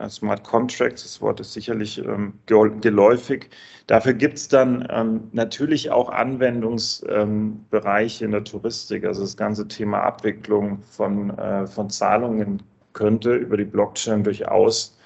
Smart 0.08 0.44
Contracts, 0.44 1.02
das 1.02 1.20
Wort 1.22 1.40
ist 1.40 1.54
sicherlich 1.54 1.98
ähm, 1.98 2.34
geläufig. 2.46 3.48
Dafür 3.86 4.12
gibt 4.12 4.36
es 4.36 4.48
dann 4.48 4.86
ähm, 4.90 5.28
natürlich 5.32 5.90
auch 5.90 6.10
Anwendungsbereiche 6.10 8.24
ähm, 8.24 8.26
in 8.26 8.32
der 8.32 8.44
Touristik. 8.44 9.06
Also 9.06 9.22
das 9.22 9.34
ganze 9.36 9.66
Thema 9.66 10.02
Abwicklung 10.02 10.82
von, 10.82 11.30
äh, 11.38 11.66
von 11.66 11.88
Zahlungen 11.88 12.62
könnte 12.92 13.34
über 13.34 13.56
die 13.56 13.64
Blockchain 13.64 14.24
durchaus 14.24 14.97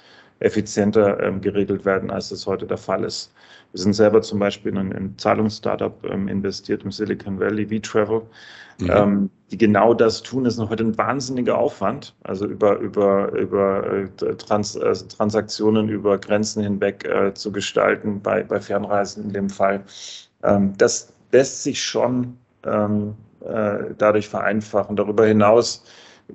effizienter 0.43 1.21
ähm, 1.23 1.41
geregelt 1.41 1.85
werden, 1.85 2.11
als 2.11 2.29
das 2.29 2.45
heute 2.45 2.67
der 2.67 2.77
Fall 2.77 3.03
ist. 3.03 3.33
Wir 3.71 3.81
sind 3.81 3.93
selber 3.93 4.21
zum 4.21 4.39
Beispiel 4.39 4.71
in 4.71 4.93
ein 4.93 5.17
Zahlungsstartup 5.17 6.05
ähm, 6.05 6.27
investiert 6.27 6.83
im 6.83 6.91
Silicon 6.91 7.39
Valley, 7.39 7.65
V-Travel, 7.67 8.21
mhm. 8.79 8.91
ähm, 8.91 9.29
die 9.51 9.57
genau 9.57 9.93
das 9.93 10.21
tun. 10.21 10.43
Das 10.43 10.53
ist 10.53 10.59
noch 10.59 10.69
heute 10.69 10.83
ein 10.83 10.97
wahnsinniger 10.97 11.57
Aufwand, 11.57 12.13
also 12.23 12.45
über, 12.45 12.77
über, 12.79 13.31
über 13.31 13.87
äh, 13.87 14.35
Trans, 14.35 14.75
äh, 14.75 14.93
Transaktionen 14.93 15.89
über 15.89 16.17
Grenzen 16.17 16.61
hinweg 16.61 17.05
äh, 17.05 17.33
zu 17.33 17.51
gestalten, 17.51 18.21
bei, 18.21 18.43
bei 18.43 18.59
Fernreisen 18.59 19.23
in 19.23 19.33
dem 19.33 19.49
Fall. 19.49 19.83
Ähm, 20.43 20.73
das 20.77 21.13
lässt 21.31 21.63
sich 21.63 21.81
schon 21.81 22.37
ähm, 22.65 23.15
äh, 23.41 23.93
dadurch 23.97 24.27
vereinfachen. 24.27 24.95
Darüber 24.95 25.25
hinaus 25.25 25.83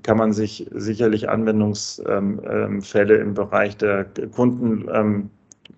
kann 0.02 0.16
man 0.18 0.32
sich 0.32 0.68
sicherlich 0.72 1.28
Anwendungsfälle 1.28 3.16
im 3.16 3.34
Bereich 3.34 3.76
der 3.76 4.06
Kunden 4.34 5.30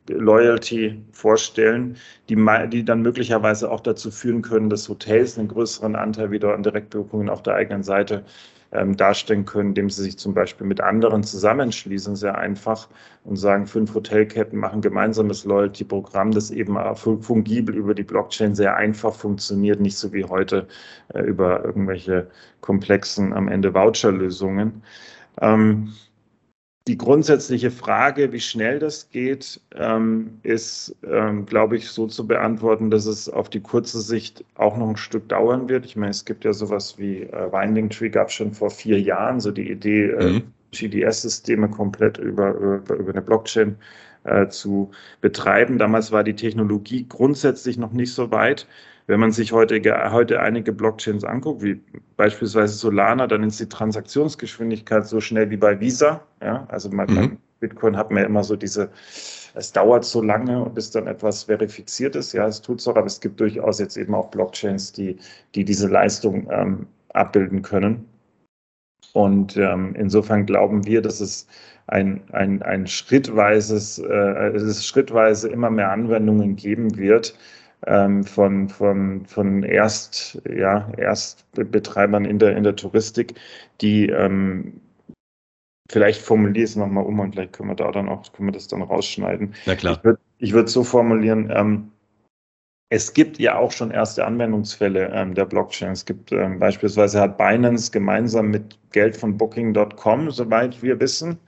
Loyalty 0.09 1.01
vorstellen, 1.13 1.97
die, 2.29 2.37
die 2.71 2.85
dann 2.85 3.03
möglicherweise 3.03 3.71
auch 3.71 3.81
dazu 3.81 4.11
führen 4.11 4.43
können, 4.43 4.71
dass 4.71 4.89
Hotels 4.89 5.39
einen 5.39 5.49
größeren 5.49 5.97
Anteil 5.97 6.31
wieder 6.31 6.55
an 6.55 6.63
Direktwirkungen 6.63 7.29
auf 7.29 7.43
der 7.43 7.55
eigenen 7.55 7.83
Seite 7.83 8.25
ähm, 8.73 8.97
darstellen 8.97 9.45
können, 9.45 9.71
indem 9.71 9.91
sie 9.91 10.03
sich 10.03 10.19
zum 10.19 10.35
Beispiel 10.35 10.67
mit 10.67 10.81
anderen 10.81 11.23
zusammenschließen, 11.23 12.17
sehr 12.17 12.39
einfach 12.39 12.89
und 13.25 13.37
sagen, 13.37 13.67
fünf 13.67 13.95
Hotelketten 13.95 14.59
machen 14.59 14.81
gemeinsames 14.81 15.45
Loyalty-Programm, 15.45 16.31
das 16.31 16.51
eben 16.51 16.77
fungibel 16.95 17.75
über 17.75 17.95
die 17.95 18.05
Blockchain 18.05 18.55
sehr 18.55 18.77
einfach 18.77 19.15
funktioniert, 19.15 19.81
nicht 19.81 19.97
so 19.97 20.13
wie 20.13 20.25
heute 20.25 20.69
äh, 21.15 21.21
über 21.23 21.65
irgendwelche 21.65 22.29
komplexen 22.61 23.33
am 23.33 23.49
Ende 23.49 23.75
Voucher-Lösungen. 23.75 24.83
Ähm, 25.41 25.93
die 26.89 26.97
grundsätzliche 26.97 27.71
Frage, 27.71 28.33
wie 28.33 28.41
schnell 28.41 28.79
das 28.79 29.11
geht, 29.11 29.61
ähm, 29.77 30.39
ist, 30.43 30.97
ähm, 31.05 31.45
glaube 31.45 31.77
ich, 31.77 31.89
so 31.89 32.07
zu 32.07 32.27
beantworten, 32.27 32.91
dass 32.91 33.07
es 33.07 33.29
auf 33.29 33.51
die 33.51 33.61
kurze 33.61 34.01
Sicht 34.01 34.45
auch 34.55 34.77
noch 34.77 34.89
ein 34.89 34.97
Stück 34.97 35.29
dauern 35.29 35.69
wird. 35.69 35.85
Ich 35.85 35.97
meine, 35.97 36.11
es 36.11 36.25
gibt 36.25 36.45
ja 36.45 36.53
sowas 36.53 36.99
wie 36.99 37.23
äh, 37.23 37.53
Winding 37.53 37.91
Tree, 37.91 38.09
gab 38.09 38.29
es 38.29 38.35
schon 38.35 38.55
vor 38.55 38.71
vier 38.71 39.01
Jahren, 39.01 39.41
so 39.41 39.51
die 39.51 39.71
Idee, 39.71 40.11
äh, 40.11 40.33
mhm. 40.33 40.43
GDS-Systeme 40.73 41.69
komplett 41.69 42.19
über, 42.19 42.55
über, 42.55 42.95
über 42.95 43.11
eine 43.11 43.23
Blockchain 43.23 43.77
äh, 44.25 44.49
zu 44.49 44.91
betreiben. 45.21 45.79
Damals 45.79 46.13
war 46.13 46.25
die 46.25 46.35
Technologie 46.35 47.07
grundsätzlich 47.09 47.77
noch 47.77 47.93
nicht 47.93 48.13
so 48.13 48.31
weit. 48.31 48.67
Wenn 49.07 49.21
man 49.21 49.33
sich 49.33 49.53
heute, 49.53 49.81
heute 50.13 50.41
einige 50.41 50.73
Blockchains 50.73 51.25
anguckt, 51.25 51.63
wie 51.63 51.81
beispielsweise 52.17 52.75
Solana, 52.75 53.27
dann 53.27 53.43
ist 53.43 53.59
die 53.59 53.69
Transaktionsgeschwindigkeit 53.69 55.07
so 55.07 55.21
schnell 55.21 55.51
wie 55.51 55.57
bei 55.57 55.81
Visa. 55.81 56.23
Ja? 56.41 56.67
Also 56.69 56.91
man 56.91 57.09
mhm. 57.09 57.39
Bitcoin 57.61 57.97
hat 57.97 58.11
man 58.11 58.23
ja 58.23 58.27
immer 58.27 58.43
so 58.43 58.57
diese, 58.57 58.91
es 59.55 59.73
dauert 59.73 60.05
so 60.05 60.23
lange, 60.23 60.71
bis 60.75 60.91
dann 60.91 61.07
etwas 61.07 61.45
verifiziert 61.45 62.17
ist. 62.17 62.33
Ja, 62.33 62.47
es 62.47 62.61
tut 62.61 62.81
so, 62.81 62.91
aber 62.91 63.05
es 63.05 63.21
gibt 63.21 63.39
durchaus 63.39 63.79
jetzt 63.79 63.97
eben 63.97 64.15
auch 64.15 64.31
Blockchains, 64.31 64.93
die, 64.93 65.19
die 65.55 65.65
diese 65.65 65.89
Leistung 65.89 66.49
ähm, 66.51 66.87
abbilden 67.13 67.63
können. 67.63 68.07
Und 69.13 69.57
ähm, 69.57 69.95
insofern 69.97 70.47
glauben 70.47 70.87
wir, 70.87 71.03
dass 71.03 71.21
es 71.21 71.47
ein, 71.89 72.23
ein, 72.33 72.63
ein 72.63 72.87
schrittweises, 72.87 73.99
äh, 73.99 74.07
es 74.07 74.87
schrittweise 74.87 75.49
immer 75.49 75.71
mehr 75.71 75.91
Anwendungen 75.91 76.57
geben 76.57 76.97
wird, 76.97 77.37
ähm, 77.87 78.25
von, 78.25 78.69
von, 78.69 79.27
von 79.27 79.63
Erst, 79.63 80.41
ja, 80.49 80.91
Erstbetreibern 80.97 82.25
in 82.25 82.39
der, 82.39 82.57
in 82.57 82.65
der 82.65 82.77
Touristik, 82.77 83.35
die 83.81 84.09
ähm, 84.09 84.81
vielleicht 85.91 86.23
formuliere 86.23 86.65
ich 86.65 86.71
es 86.71 86.77
nochmal 86.77 87.05
um 87.05 87.21
und 87.21 87.33
vielleicht 87.35 87.53
können 87.53 87.71
wir 87.71 87.77
da 87.77 87.91
dann 87.91 88.09
auch, 88.09 88.33
können 88.33 88.49
wir 88.49 88.53
das 88.53 88.69
dann 88.69 88.83
rausschneiden. 88.83 89.55
Na 89.67 89.75
klar. 89.75 89.97
Ich 89.97 90.05
würde 90.05 90.21
ich 90.39 90.53
würd 90.53 90.69
so 90.69 90.85
formulieren, 90.85 91.53
ähm, 91.55 91.91
es 92.93 93.13
gibt 93.15 93.39
ja 93.39 93.57
auch 93.57 93.71
schon 93.71 93.93
erste 93.93 94.27
Anwendungsfälle 94.27 95.13
ähm, 95.15 95.35
der 95.35 95.45
Blockchain. 95.45 95.93
Es 95.93 96.05
gibt 96.05 96.33
ähm, 96.33 96.59
beispielsweise 96.59 97.21
hat 97.21 97.39
Binance 97.39 97.93
gemeinsam 97.93 98.49
mit 98.49 98.79
Geld 98.91 99.17
von 99.17 99.39
Booking.com, 99.39 100.31
soweit 100.33 100.83
wir 100.83 100.99
wissen, 100.99 101.39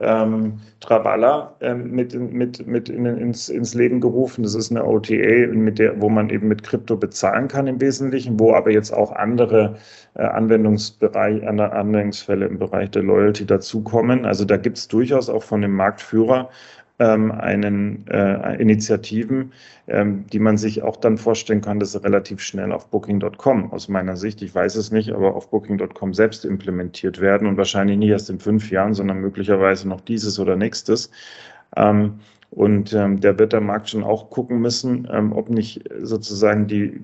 ähm, 0.00 0.60
Traballa 0.80 1.54
ähm, 1.60 1.90
mit, 1.90 2.14
mit, 2.14 2.66
mit 2.66 2.88
in, 2.88 3.06
ins, 3.06 3.48
ins 3.48 3.74
Leben 3.74 4.00
gerufen. 4.00 4.42
Das 4.42 4.54
ist 4.54 4.70
eine 4.70 4.84
OTA, 4.84 5.48
mit 5.52 5.78
der, 5.78 6.00
wo 6.00 6.08
man 6.08 6.30
eben 6.30 6.48
mit 6.48 6.62
Krypto 6.62 6.96
bezahlen 6.96 7.48
kann 7.48 7.66
im 7.66 7.80
Wesentlichen, 7.80 8.38
wo 8.38 8.52
aber 8.52 8.70
jetzt 8.70 8.92
auch 8.92 9.12
andere 9.12 9.76
äh, 10.14 10.22
Anwendungsbereich, 10.22 11.46
Anwendungsfälle 11.46 12.46
im 12.46 12.58
Bereich 12.58 12.90
der 12.90 13.02
Loyalty 13.02 13.46
dazukommen. 13.46 14.24
Also 14.26 14.44
da 14.44 14.56
gibt 14.56 14.78
es 14.78 14.88
durchaus 14.88 15.28
auch 15.28 15.42
von 15.42 15.62
dem 15.62 15.72
Marktführer 15.72 16.50
ähm, 16.98 17.30
einen 17.30 18.06
äh, 18.08 18.60
Initiativen, 18.60 19.52
ähm, 19.86 20.26
die 20.32 20.38
man 20.38 20.56
sich 20.56 20.82
auch 20.82 20.96
dann 20.96 21.18
vorstellen 21.18 21.60
kann, 21.60 21.78
dass 21.78 21.92
sie 21.92 22.02
relativ 22.02 22.40
schnell 22.40 22.72
auf 22.72 22.88
Booking.com 22.88 23.72
aus 23.72 23.88
meiner 23.88 24.16
Sicht, 24.16 24.42
ich 24.42 24.54
weiß 24.54 24.76
es 24.76 24.90
nicht, 24.90 25.12
aber 25.12 25.34
auf 25.34 25.50
Booking.com 25.50 26.14
selbst 26.14 26.44
implementiert 26.44 27.20
werden 27.20 27.46
und 27.46 27.56
wahrscheinlich 27.56 27.98
nicht 27.98 28.10
erst 28.10 28.30
in 28.30 28.38
fünf 28.38 28.70
Jahren, 28.70 28.94
sondern 28.94 29.20
möglicherweise 29.20 29.88
noch 29.88 30.00
dieses 30.00 30.38
oder 30.38 30.56
nächstes. 30.56 31.10
Ähm, 31.76 32.20
und 32.50 32.92
ähm, 32.94 33.20
da 33.20 33.38
wird 33.38 33.52
der 33.52 33.60
Markt 33.60 33.90
schon 33.90 34.04
auch 34.04 34.30
gucken 34.30 34.60
müssen, 34.60 35.06
ähm, 35.12 35.32
ob 35.32 35.50
nicht 35.50 35.84
sozusagen 36.00 36.66
die 36.66 37.00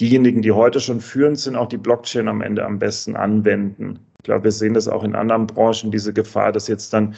diejenigen, 0.00 0.42
die 0.42 0.52
heute 0.52 0.80
schon 0.80 1.00
führend 1.00 1.38
sind, 1.38 1.56
auch 1.56 1.68
die 1.68 1.76
Blockchain 1.76 2.28
am 2.28 2.40
Ende 2.40 2.64
am 2.64 2.78
besten 2.78 3.14
anwenden. 3.14 4.00
Ich 4.18 4.24
glaube, 4.24 4.44
wir 4.44 4.52
sehen 4.52 4.74
das 4.74 4.88
auch 4.88 5.04
in 5.04 5.14
anderen 5.14 5.46
Branchen, 5.46 5.90
diese 5.90 6.12
Gefahr, 6.12 6.52
dass 6.52 6.68
jetzt 6.68 6.92
dann 6.92 7.14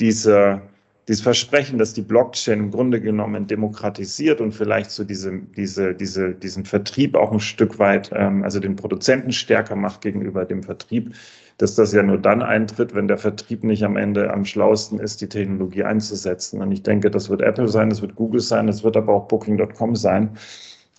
dieser 0.00 0.62
dieses 1.08 1.22
Versprechen, 1.22 1.78
dass 1.78 1.94
die 1.94 2.02
Blockchain 2.02 2.58
im 2.58 2.70
Grunde 2.70 3.00
genommen 3.00 3.46
demokratisiert 3.46 4.42
und 4.42 4.52
vielleicht 4.52 4.90
so 4.90 5.04
diese, 5.04 5.32
diese, 5.56 5.94
diese, 5.94 6.34
diesen 6.34 6.66
Vertrieb 6.66 7.16
auch 7.16 7.32
ein 7.32 7.40
Stück 7.40 7.78
weit, 7.78 8.10
ähm, 8.14 8.44
also 8.44 8.60
den 8.60 8.76
Produzenten 8.76 9.32
stärker 9.32 9.74
macht 9.74 10.02
gegenüber 10.02 10.44
dem 10.44 10.62
Vertrieb, 10.62 11.14
dass 11.56 11.74
das 11.74 11.94
ja 11.94 12.02
nur 12.02 12.18
dann 12.18 12.42
eintritt, 12.42 12.94
wenn 12.94 13.08
der 13.08 13.16
Vertrieb 13.16 13.64
nicht 13.64 13.84
am 13.84 13.96
Ende 13.96 14.32
am 14.32 14.44
schlausten 14.44 15.00
ist, 15.00 15.22
die 15.22 15.28
Technologie 15.28 15.82
einzusetzen. 15.82 16.60
Und 16.60 16.72
ich 16.72 16.82
denke, 16.82 17.10
das 17.10 17.30
wird 17.30 17.40
Apple 17.40 17.68
sein, 17.68 17.88
das 17.88 18.02
wird 18.02 18.14
Google 18.14 18.40
sein, 18.40 18.66
das 18.66 18.84
wird 18.84 18.96
aber 18.96 19.14
auch 19.14 19.28
Booking.com 19.28 19.96
sein. 19.96 20.36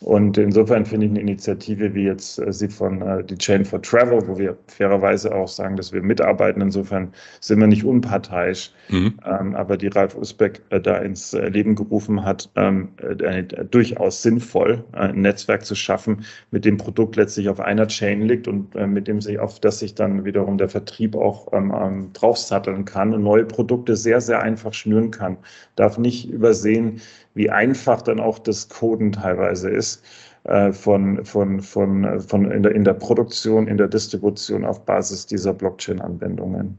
Und 0.02 0.38
insofern 0.38 0.86
finde 0.86 1.08
ich 1.08 1.12
eine 1.12 1.20
Initiative 1.20 1.94
wie 1.94 2.04
jetzt 2.04 2.40
äh, 2.40 2.54
sie 2.54 2.70
von 2.70 3.02
äh, 3.02 3.22
die 3.24 3.38
Chain 3.38 3.66
for 3.66 3.82
Travel, 3.82 4.26
wo 4.28 4.38
wir 4.38 4.58
fairerweise 4.68 5.36
auch 5.36 5.50
sagen, 5.50 5.76
dass 5.76 5.92
wir 5.92 6.02
mitarbeiten. 6.02 6.62
Insofern 6.62 7.12
sind 7.42 7.60
wir 7.60 7.68
nicht 7.68 7.84
unparteiisch. 7.84 8.72
Mhm. 8.88 9.20
Ähm, 9.26 9.56
aber 9.56 9.76
die 9.76 9.88
Ralf 9.88 10.16
Usbeck 10.16 10.62
äh, 10.70 10.80
da 10.80 10.98
ins 11.00 11.34
äh, 11.34 11.50
Leben 11.50 11.76
gerufen 11.76 12.24
hat, 12.24 12.50
ähm, 12.56 12.90
äh, 12.98 13.44
durchaus 13.66 14.22
sinnvoll, 14.22 14.86
ein 14.94 15.20
Netzwerk 15.20 15.66
zu 15.66 15.76
schaffen, 15.76 16.24
mit 16.52 16.64
dem 16.64 16.78
Produkt 16.78 17.18
letztlich 17.18 17.50
auf 17.50 17.60
einer 17.60 17.88
Chain 17.88 18.22
liegt 18.22 18.48
und 18.48 18.74
mit 18.76 19.08
dem 19.08 19.20
sich 19.22 19.40
auf 19.40 19.60
das 19.60 19.80
sich 19.80 19.96
dann 19.96 20.24
wiederum 20.26 20.58
der 20.58 20.70
Vertrieb 20.70 21.16
auch 21.16 21.52
ähm, 21.52 21.74
ähm, 21.76 22.14
draufsatteln 22.14 22.86
kann 22.86 23.14
und 23.14 23.24
neue 23.24 23.46
Produkte 23.46 23.96
sehr, 23.96 24.22
sehr 24.22 24.42
einfach 24.42 24.74
schnüren 24.74 25.12
kann. 25.12 25.38
Darf 25.76 25.98
nicht 25.98 26.30
übersehen, 26.30 27.02
wie 27.40 27.50
einfach 27.50 28.02
dann 28.02 28.20
auch 28.20 28.38
das 28.38 28.68
Coden 28.68 29.14
teilweise 29.14 29.70
ist 29.70 30.04
äh, 30.44 30.74
von, 30.74 31.24
von, 31.24 31.62
von, 31.62 32.20
von 32.20 32.52
in, 32.52 32.64
der, 32.64 32.76
in 32.76 32.84
der 32.84 32.96
Produktion, 32.96 33.66
in 33.70 33.78
der 33.78 33.88
Distribution 33.88 34.66
auf 34.66 34.86
Basis 34.86 35.26
dieser 35.26 35.54
Blockchain-Anwendungen. 35.54 36.78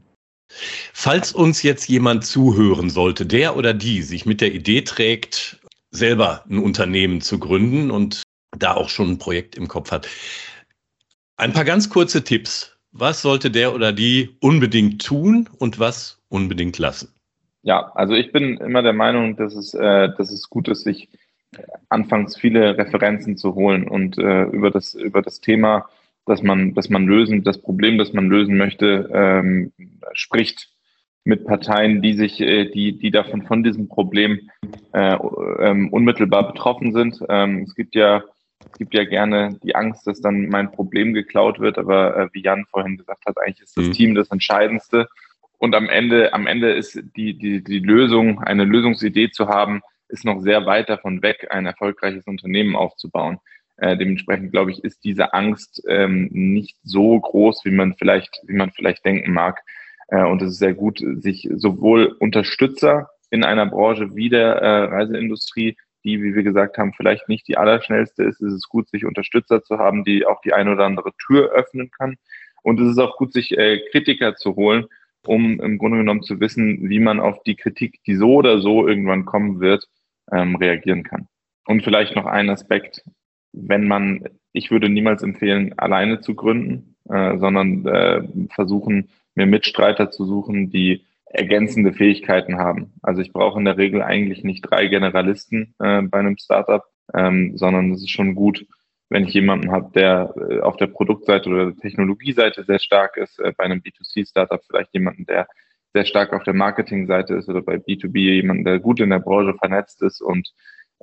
Falls 0.93 1.33
uns 1.33 1.63
jetzt 1.63 1.89
jemand 1.89 2.27
zuhören 2.27 2.91
sollte, 2.91 3.25
der 3.25 3.57
oder 3.57 3.73
die 3.73 4.03
sich 4.03 4.27
mit 4.27 4.39
der 4.39 4.53
Idee 4.53 4.81
trägt, 4.81 5.59
selber 5.89 6.45
ein 6.47 6.59
Unternehmen 6.59 7.21
zu 7.21 7.39
gründen 7.39 7.89
und 7.89 8.21
da 8.55 8.75
auch 8.75 8.89
schon 8.89 9.13
ein 9.13 9.17
Projekt 9.17 9.55
im 9.55 9.67
Kopf 9.67 9.89
hat, 9.89 10.07
ein 11.37 11.53
paar 11.53 11.65
ganz 11.65 11.89
kurze 11.89 12.23
Tipps. 12.23 12.77
Was 12.91 13.23
sollte 13.23 13.49
der 13.49 13.73
oder 13.73 13.93
die 13.93 14.35
unbedingt 14.41 15.03
tun 15.03 15.49
und 15.57 15.79
was 15.79 16.19
unbedingt 16.29 16.77
lassen? 16.77 17.11
Ja, 17.63 17.91
also 17.93 18.13
ich 18.13 18.31
bin 18.31 18.57
immer 18.57 18.81
der 18.81 18.93
Meinung, 18.93 19.35
dass 19.35 19.53
es, 19.55 19.73
äh, 19.73 20.09
dass 20.17 20.31
es 20.31 20.49
gut 20.49 20.67
ist, 20.67 20.83
sich 20.83 21.09
anfangs 21.89 22.37
viele 22.37 22.77
Referenzen 22.77 23.37
zu 23.37 23.55
holen 23.55 23.87
und 23.87 24.17
äh, 24.17 24.43
über 24.43 24.71
das 24.71 24.93
über 24.93 25.21
das 25.21 25.41
Thema, 25.41 25.89
dass 26.25 26.41
man 26.41 26.73
dass 26.73 26.89
man 26.89 27.05
lösen, 27.05 27.43
das 27.43 27.61
Problem, 27.61 27.97
das 27.97 28.13
man 28.13 28.29
lösen 28.29 28.57
möchte, 28.57 29.09
ähm, 29.13 29.73
spricht 30.13 30.69
mit 31.23 31.45
Parteien, 31.45 32.01
die 32.01 32.13
sich, 32.13 32.39
äh, 32.39 32.69
die 32.69 32.97
die 32.97 33.11
davon 33.11 33.43
von 33.43 33.63
diesem 33.63 33.89
Problem 33.89 34.49
äh, 34.93 35.17
ähm, 35.59 35.89
unmittelbar 35.89 36.51
betroffen 36.53 36.93
sind. 36.93 37.19
Ähm, 37.29 37.63
es 37.67 37.75
gibt 37.75 37.95
ja 37.95 38.23
es 38.71 38.77
gibt 38.77 38.93
ja 38.93 39.03
gerne 39.03 39.57
die 39.63 39.75
Angst, 39.75 40.07
dass 40.07 40.21
dann 40.21 40.47
mein 40.47 40.71
Problem 40.71 41.13
geklaut 41.13 41.59
wird, 41.59 41.77
aber 41.77 42.15
äh, 42.15 42.29
wie 42.31 42.43
Jan 42.43 42.65
vorhin 42.69 42.97
gesagt 42.97 43.25
hat, 43.25 43.37
eigentlich 43.37 43.61
ist 43.61 43.75
das 43.75 43.87
mhm. 43.87 43.91
Team 43.91 44.15
das 44.15 44.29
Entscheidendste. 44.29 45.07
Und 45.61 45.75
am 45.75 45.89
Ende, 45.89 46.33
am 46.33 46.47
Ende 46.47 46.71
ist 46.71 46.99
die, 47.15 47.37
die, 47.37 47.63
die 47.63 47.77
Lösung, 47.77 48.39
eine 48.39 48.63
Lösungsidee 48.63 49.29
zu 49.29 49.47
haben, 49.47 49.81
ist 50.07 50.25
noch 50.25 50.39
sehr 50.39 50.65
weit 50.65 50.89
davon 50.89 51.21
weg, 51.21 51.49
ein 51.51 51.67
erfolgreiches 51.67 52.25
Unternehmen 52.25 52.75
aufzubauen. 52.75 53.37
Äh, 53.77 53.95
dementsprechend 53.95 54.51
glaube 54.51 54.71
ich, 54.71 54.83
ist 54.83 55.03
diese 55.03 55.35
Angst 55.35 55.83
ähm, 55.87 56.29
nicht 56.31 56.77
so 56.81 57.19
groß, 57.19 57.63
wie 57.63 57.69
man 57.69 57.93
vielleicht, 57.93 58.41
wie 58.47 58.55
man 58.55 58.71
vielleicht 58.71 59.05
denken 59.05 59.33
mag. 59.33 59.59
Äh, 60.07 60.23
und 60.23 60.41
es 60.41 60.53
ist 60.53 60.57
sehr 60.57 60.73
gut, 60.73 60.99
sich 61.17 61.47
sowohl 61.53 62.07
Unterstützer 62.19 63.11
in 63.29 63.43
einer 63.43 63.67
Branche 63.67 64.15
wie 64.15 64.29
der 64.29 64.55
äh, 64.55 64.83
Reiseindustrie, 64.85 65.77
die, 66.03 66.23
wie 66.23 66.33
wir 66.33 66.41
gesagt 66.41 66.79
haben, 66.79 66.93
vielleicht 66.93 67.29
nicht 67.29 67.47
die 67.47 67.59
allerschnellste 67.59 68.23
ist, 68.23 68.41
ist 68.41 68.53
es 68.53 68.67
gut, 68.67 68.89
sich 68.89 69.05
Unterstützer 69.05 69.61
zu 69.61 69.77
haben, 69.77 70.05
die 70.05 70.25
auch 70.25 70.41
die 70.41 70.53
eine 70.53 70.71
oder 70.71 70.85
andere 70.85 71.11
Tür 71.23 71.51
öffnen 71.51 71.91
kann. 71.91 72.15
Und 72.63 72.79
es 72.79 72.89
ist 72.89 72.97
auch 72.97 73.15
gut, 73.17 73.31
sich 73.31 73.55
äh, 73.55 73.79
Kritiker 73.91 74.35
zu 74.35 74.55
holen, 74.55 74.87
um 75.25 75.59
im 75.59 75.77
Grunde 75.77 75.97
genommen 75.97 76.23
zu 76.23 76.39
wissen, 76.39 76.89
wie 76.89 76.99
man 76.99 77.19
auf 77.19 77.43
die 77.43 77.55
Kritik, 77.55 77.99
die 78.05 78.15
so 78.15 78.35
oder 78.35 78.59
so 78.59 78.87
irgendwann 78.87 79.25
kommen 79.25 79.59
wird, 79.59 79.87
ähm, 80.31 80.55
reagieren 80.55 81.03
kann. 81.03 81.27
Und 81.65 81.83
vielleicht 81.83 82.15
noch 82.15 82.25
ein 82.25 82.49
Aspekt, 82.49 83.03
wenn 83.53 83.87
man, 83.87 84.23
ich 84.53 84.71
würde 84.71 84.89
niemals 84.89 85.23
empfehlen, 85.23 85.77
alleine 85.77 86.21
zu 86.21 86.35
gründen, 86.35 86.95
äh, 87.09 87.37
sondern 87.37 87.85
äh, 87.85 88.21
versuchen, 88.53 89.09
mir 89.35 89.45
Mitstreiter 89.45 90.11
zu 90.11 90.25
suchen, 90.25 90.69
die 90.69 91.05
ergänzende 91.25 91.93
Fähigkeiten 91.93 92.57
haben. 92.57 92.93
Also 93.01 93.21
ich 93.21 93.31
brauche 93.31 93.59
in 93.59 93.65
der 93.65 93.77
Regel 93.77 94.01
eigentlich 94.01 94.43
nicht 94.43 94.61
drei 94.61 94.87
Generalisten 94.87 95.73
äh, 95.79 96.01
bei 96.01 96.19
einem 96.19 96.37
Startup, 96.37 96.83
ähm, 97.13 97.57
sondern 97.57 97.91
es 97.91 98.01
ist 98.01 98.11
schon 98.11 98.35
gut, 98.35 98.65
wenn 99.11 99.25
ich 99.25 99.33
jemanden 99.33 99.71
habe, 99.71 99.91
der 99.93 100.33
äh, 100.49 100.61
auf 100.61 100.77
der 100.77 100.87
Produktseite 100.87 101.49
oder 101.49 101.65
der 101.65 101.75
Technologieseite 101.75 102.63
sehr 102.63 102.79
stark 102.79 103.17
ist, 103.17 103.39
äh, 103.39 103.51
bei 103.55 103.65
einem 103.65 103.81
B2C-Startup 103.81 104.61
vielleicht 104.65 104.93
jemanden, 104.93 105.25
der 105.25 105.47
sehr 105.93 106.05
stark 106.05 106.31
auf 106.31 106.43
der 106.43 106.53
Marketingseite 106.53 107.35
ist 107.35 107.49
oder 107.49 107.61
bei 107.61 107.75
B2B 107.75 108.17
jemanden, 108.17 108.63
der 108.63 108.79
gut 108.79 109.01
in 109.01 109.09
der 109.09 109.19
Branche 109.19 109.53
vernetzt 109.59 110.01
ist 110.01 110.21
und 110.21 110.53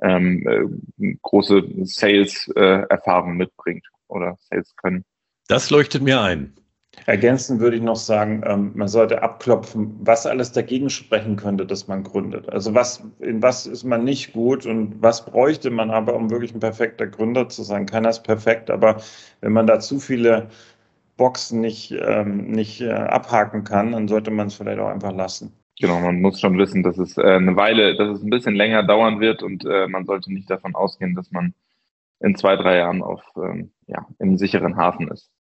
ähm, 0.01 0.43
äh, 0.99 1.15
große 1.21 1.63
Sales-Erfahrung 1.83 3.37
mitbringt 3.37 3.85
oder 4.07 4.37
Sales 4.39 4.75
können. 4.75 5.05
Das 5.47 5.69
leuchtet 5.69 6.01
mir 6.01 6.19
ein. 6.19 6.55
Ergänzend 7.05 7.59
würde 7.59 7.77
ich 7.77 7.81
noch 7.81 7.95
sagen, 7.95 8.43
ähm, 8.45 8.71
man 8.75 8.87
sollte 8.87 9.21
abklopfen, 9.21 9.95
was 9.99 10.25
alles 10.25 10.51
dagegen 10.51 10.89
sprechen 10.89 11.35
könnte, 11.35 11.65
dass 11.65 11.87
man 11.87 12.03
gründet. 12.03 12.49
Also 12.49 12.73
was, 12.73 13.03
in 13.19 13.41
was 13.41 13.65
ist 13.65 13.83
man 13.83 14.03
nicht 14.03 14.33
gut 14.33 14.65
und 14.65 15.01
was 15.01 15.25
bräuchte 15.25 15.69
man 15.69 15.91
aber, 15.91 16.15
um 16.15 16.29
wirklich 16.29 16.53
ein 16.53 16.59
perfekter 16.59 17.07
Gründer 17.07 17.49
zu 17.49 17.63
sein. 17.63 17.85
Keiner 17.85 18.09
ist 18.09 18.23
perfekt, 18.23 18.69
aber 18.69 19.01
wenn 19.41 19.53
man 19.53 19.67
da 19.67 19.79
zu 19.79 19.99
viele 19.99 20.49
Boxen 21.17 21.61
nicht, 21.61 21.91
ähm, 21.91 22.51
nicht 22.51 22.81
äh, 22.81 22.91
abhaken 22.91 23.63
kann, 23.63 23.91
dann 23.91 24.07
sollte 24.07 24.31
man 24.31 24.47
es 24.47 24.55
vielleicht 24.55 24.79
auch 24.79 24.89
einfach 24.89 25.13
lassen. 25.13 25.53
Genau, 25.79 25.99
man 25.99 26.21
muss 26.21 26.39
schon 26.41 26.57
wissen, 26.57 26.83
dass 26.83 26.97
es 26.97 27.17
äh, 27.17 27.21
eine 27.21 27.55
Weile, 27.55 27.95
dass 27.95 28.17
es 28.17 28.23
ein 28.23 28.29
bisschen 28.29 28.55
länger 28.55 28.83
dauern 28.83 29.19
wird 29.19 29.43
und 29.43 29.65
äh, 29.65 29.87
man 29.87 30.05
sollte 30.05 30.31
nicht 30.33 30.49
davon 30.49 30.75
ausgehen, 30.75 31.15
dass 31.15 31.31
man 31.31 31.53
in 32.19 32.35
zwei, 32.35 32.55
drei 32.55 32.77
Jahren 32.77 33.01
auf 33.01 33.21
ähm, 33.37 33.71
ja, 33.87 34.05
im 34.19 34.37
sicheren 34.37 34.75
Hafen 34.75 35.07
ist. 35.09 35.31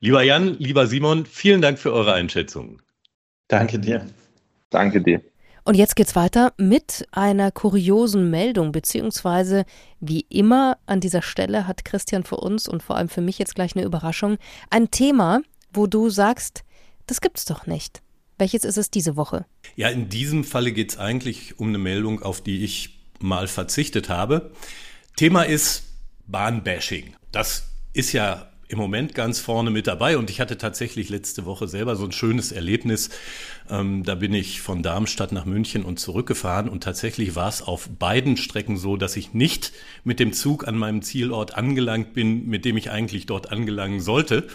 Lieber 0.00 0.22
Jan, 0.22 0.56
lieber 0.58 0.86
Simon, 0.86 1.26
vielen 1.26 1.62
Dank 1.62 1.78
für 1.78 1.92
eure 1.92 2.12
Einschätzung. 2.12 2.80
Danke 3.48 3.78
dir. 3.78 4.06
Danke 4.70 5.00
dir. 5.00 5.22
Und 5.64 5.76
jetzt 5.76 5.94
geht's 5.94 6.16
weiter 6.16 6.52
mit 6.56 7.06
einer 7.12 7.52
kuriosen 7.52 8.30
Meldung, 8.30 8.72
beziehungsweise 8.72 9.64
wie 10.00 10.26
immer 10.28 10.78
an 10.86 11.00
dieser 11.00 11.22
Stelle 11.22 11.68
hat 11.68 11.84
Christian 11.84 12.24
für 12.24 12.36
uns 12.36 12.66
und 12.66 12.82
vor 12.82 12.96
allem 12.96 13.08
für 13.08 13.20
mich 13.20 13.38
jetzt 13.38 13.54
gleich 13.54 13.76
eine 13.76 13.84
Überraschung, 13.84 14.38
ein 14.70 14.90
Thema, 14.90 15.40
wo 15.72 15.86
du 15.86 16.10
sagst, 16.10 16.64
das 17.06 17.20
gibt's 17.20 17.44
doch 17.44 17.66
nicht. 17.66 18.02
Welches 18.38 18.64
ist 18.64 18.76
es 18.76 18.90
diese 18.90 19.16
Woche? 19.16 19.46
Ja, 19.76 19.88
in 19.88 20.08
diesem 20.08 20.42
Falle 20.42 20.72
geht's 20.72 20.98
eigentlich 20.98 21.60
um 21.60 21.68
eine 21.68 21.78
Meldung, 21.78 22.22
auf 22.22 22.40
die 22.40 22.64
ich 22.64 22.98
mal 23.20 23.46
verzichtet 23.46 24.08
habe. 24.08 24.50
Thema 25.16 25.42
ist 25.42 25.84
Bahnbashing. 26.26 27.14
Das 27.30 27.68
ist 27.92 28.12
ja 28.12 28.51
im 28.72 28.78
Moment 28.78 29.14
ganz 29.14 29.38
vorne 29.38 29.70
mit 29.70 29.86
dabei. 29.86 30.16
Und 30.16 30.30
ich 30.30 30.40
hatte 30.40 30.56
tatsächlich 30.56 31.10
letzte 31.10 31.44
Woche 31.44 31.68
selber 31.68 31.94
so 31.94 32.06
ein 32.06 32.12
schönes 32.12 32.52
Erlebnis. 32.52 33.10
Ähm, 33.68 34.02
da 34.02 34.14
bin 34.14 34.32
ich 34.32 34.62
von 34.62 34.82
Darmstadt 34.82 35.30
nach 35.30 35.44
München 35.44 35.84
und 35.84 36.00
zurückgefahren. 36.00 36.70
Und 36.70 36.82
tatsächlich 36.82 37.36
war 37.36 37.50
es 37.50 37.60
auf 37.60 37.90
beiden 37.98 38.38
Strecken 38.38 38.78
so, 38.78 38.96
dass 38.96 39.16
ich 39.16 39.34
nicht 39.34 39.72
mit 40.04 40.20
dem 40.20 40.32
Zug 40.32 40.66
an 40.66 40.78
meinem 40.78 41.02
Zielort 41.02 41.54
angelangt 41.54 42.14
bin, 42.14 42.46
mit 42.46 42.64
dem 42.64 42.78
ich 42.78 42.90
eigentlich 42.90 43.26
dort 43.26 43.52
angelangen 43.52 44.00
sollte. 44.00 44.46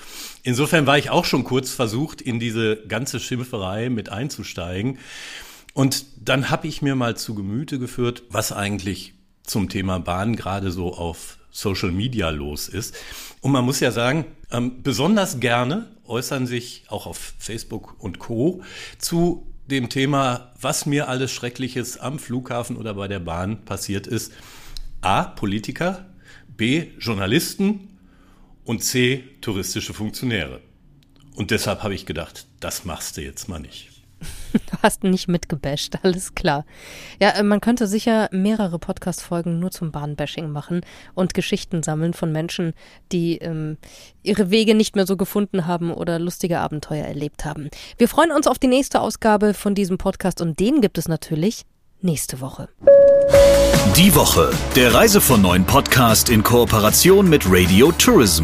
Insofern 0.42 0.88
war 0.88 0.98
ich 0.98 1.12
auch 1.12 1.26
schon 1.26 1.44
kurz 1.44 1.72
versucht, 1.72 2.20
in 2.20 2.40
diese 2.40 2.78
ganze 2.88 3.20
Schimpferei 3.20 3.92
mit 3.92 4.10
einzusteigen. 4.10 4.98
Und 5.76 6.06
dann 6.28 6.50
habe 6.50 6.68
ich 6.68 6.82
mir 6.82 6.96
mal 6.96 7.16
zu 7.16 7.36
Gemüte 7.36 7.78
geführt, 7.78 8.24
was 8.30 8.52
eigentlich 8.52 9.14
zum 9.44 9.70
Thema 9.70 10.00
Bahn 10.00 10.36
gerade 10.36 10.72
so 10.72 10.92
auf 10.96 11.37
Social 11.58 11.92
Media 11.92 12.30
los 12.30 12.68
ist. 12.68 12.96
Und 13.42 13.52
man 13.52 13.66
muss 13.66 13.80
ja 13.80 13.92
sagen, 13.92 14.26
ähm, 14.52 14.84
besonders 14.84 15.40
gerne 15.40 15.88
äußern 16.06 16.46
sich 16.46 16.84
auch 16.90 17.08
auf 17.08 17.34
Facebook 17.40 17.96
und 17.98 18.20
Co. 18.20 18.62
zu 19.00 19.48
dem 19.66 19.90
Thema, 19.90 20.54
was 20.62 20.86
mir 20.86 21.10
alles 21.10 21.32
Schreckliches 21.32 21.98
am 21.98 22.20
Flughafen 22.20 22.78
oder 22.78 22.94
bei 22.94 23.08
der 23.08 23.20
Bahn 23.20 23.66
passiert 23.66 24.06
ist. 24.06 24.34
A. 25.02 25.24
Politiker, 25.24 26.06
B. 26.48 26.92
Journalisten 27.00 27.98
und 28.64 28.84
C. 28.84 29.24
touristische 29.42 29.96
Funktionäre. 29.96 30.62
Und 31.34 31.50
deshalb 31.50 31.82
habe 31.82 31.96
ich 31.96 32.06
gedacht, 32.06 32.46
das 32.60 32.86
machst 32.86 33.18
du 33.18 33.24
jetzt 33.24 33.50
mal 33.50 33.60
nicht. 33.60 33.97
Du 34.54 34.78
hast 34.82 35.04
nicht 35.04 35.28
mitgebasht, 35.28 35.96
alles 36.04 36.34
klar. 36.36 36.66
Ja, 37.22 37.30
äh, 37.32 37.44
man 37.44 37.62
könnte 37.62 37.88
sicher 37.88 38.30
mehrere 38.32 38.80
Podcast-Folgen 38.80 39.60
nur 39.60 39.72
zum 39.72 39.92
Bahnbashing 39.92 40.50
machen 40.50 40.82
und 41.14 41.34
Geschichten 41.34 41.84
sammeln 41.84 42.14
von 42.14 42.32
Menschen, 42.32 42.74
die 43.12 43.38
ähm, 43.38 43.78
ihre 44.24 44.50
Wege 44.50 44.76
nicht 44.76 44.96
mehr 44.96 45.06
so 45.06 45.18
gefunden 45.18 45.68
haben 45.68 45.92
oder 45.92 46.20
lustige 46.20 46.60
Abenteuer 46.60 47.06
erlebt 47.06 47.46
haben. 47.46 47.70
Wir 47.98 48.08
freuen 48.08 48.32
uns 48.32 48.48
auf 48.48 48.60
die 48.60 48.68
nächste 48.68 49.02
Ausgabe 49.02 49.54
von 49.54 49.76
diesem 49.76 49.98
Podcast 49.98 50.42
und 50.42 50.60
den 50.60 50.82
gibt 50.82 50.98
es 50.98 51.08
natürlich 51.08 51.66
nächste 52.02 52.42
Woche. 52.42 52.70
Die 53.96 54.14
Woche, 54.16 54.52
der 54.76 54.94
Reise 54.94 55.22
von 55.22 55.42
neuen 55.42 55.66
Podcast 55.66 56.30
in 56.30 56.44
Kooperation 56.44 57.30
mit 57.30 57.44
Radio 57.48 57.92
Tourism. 57.94 58.44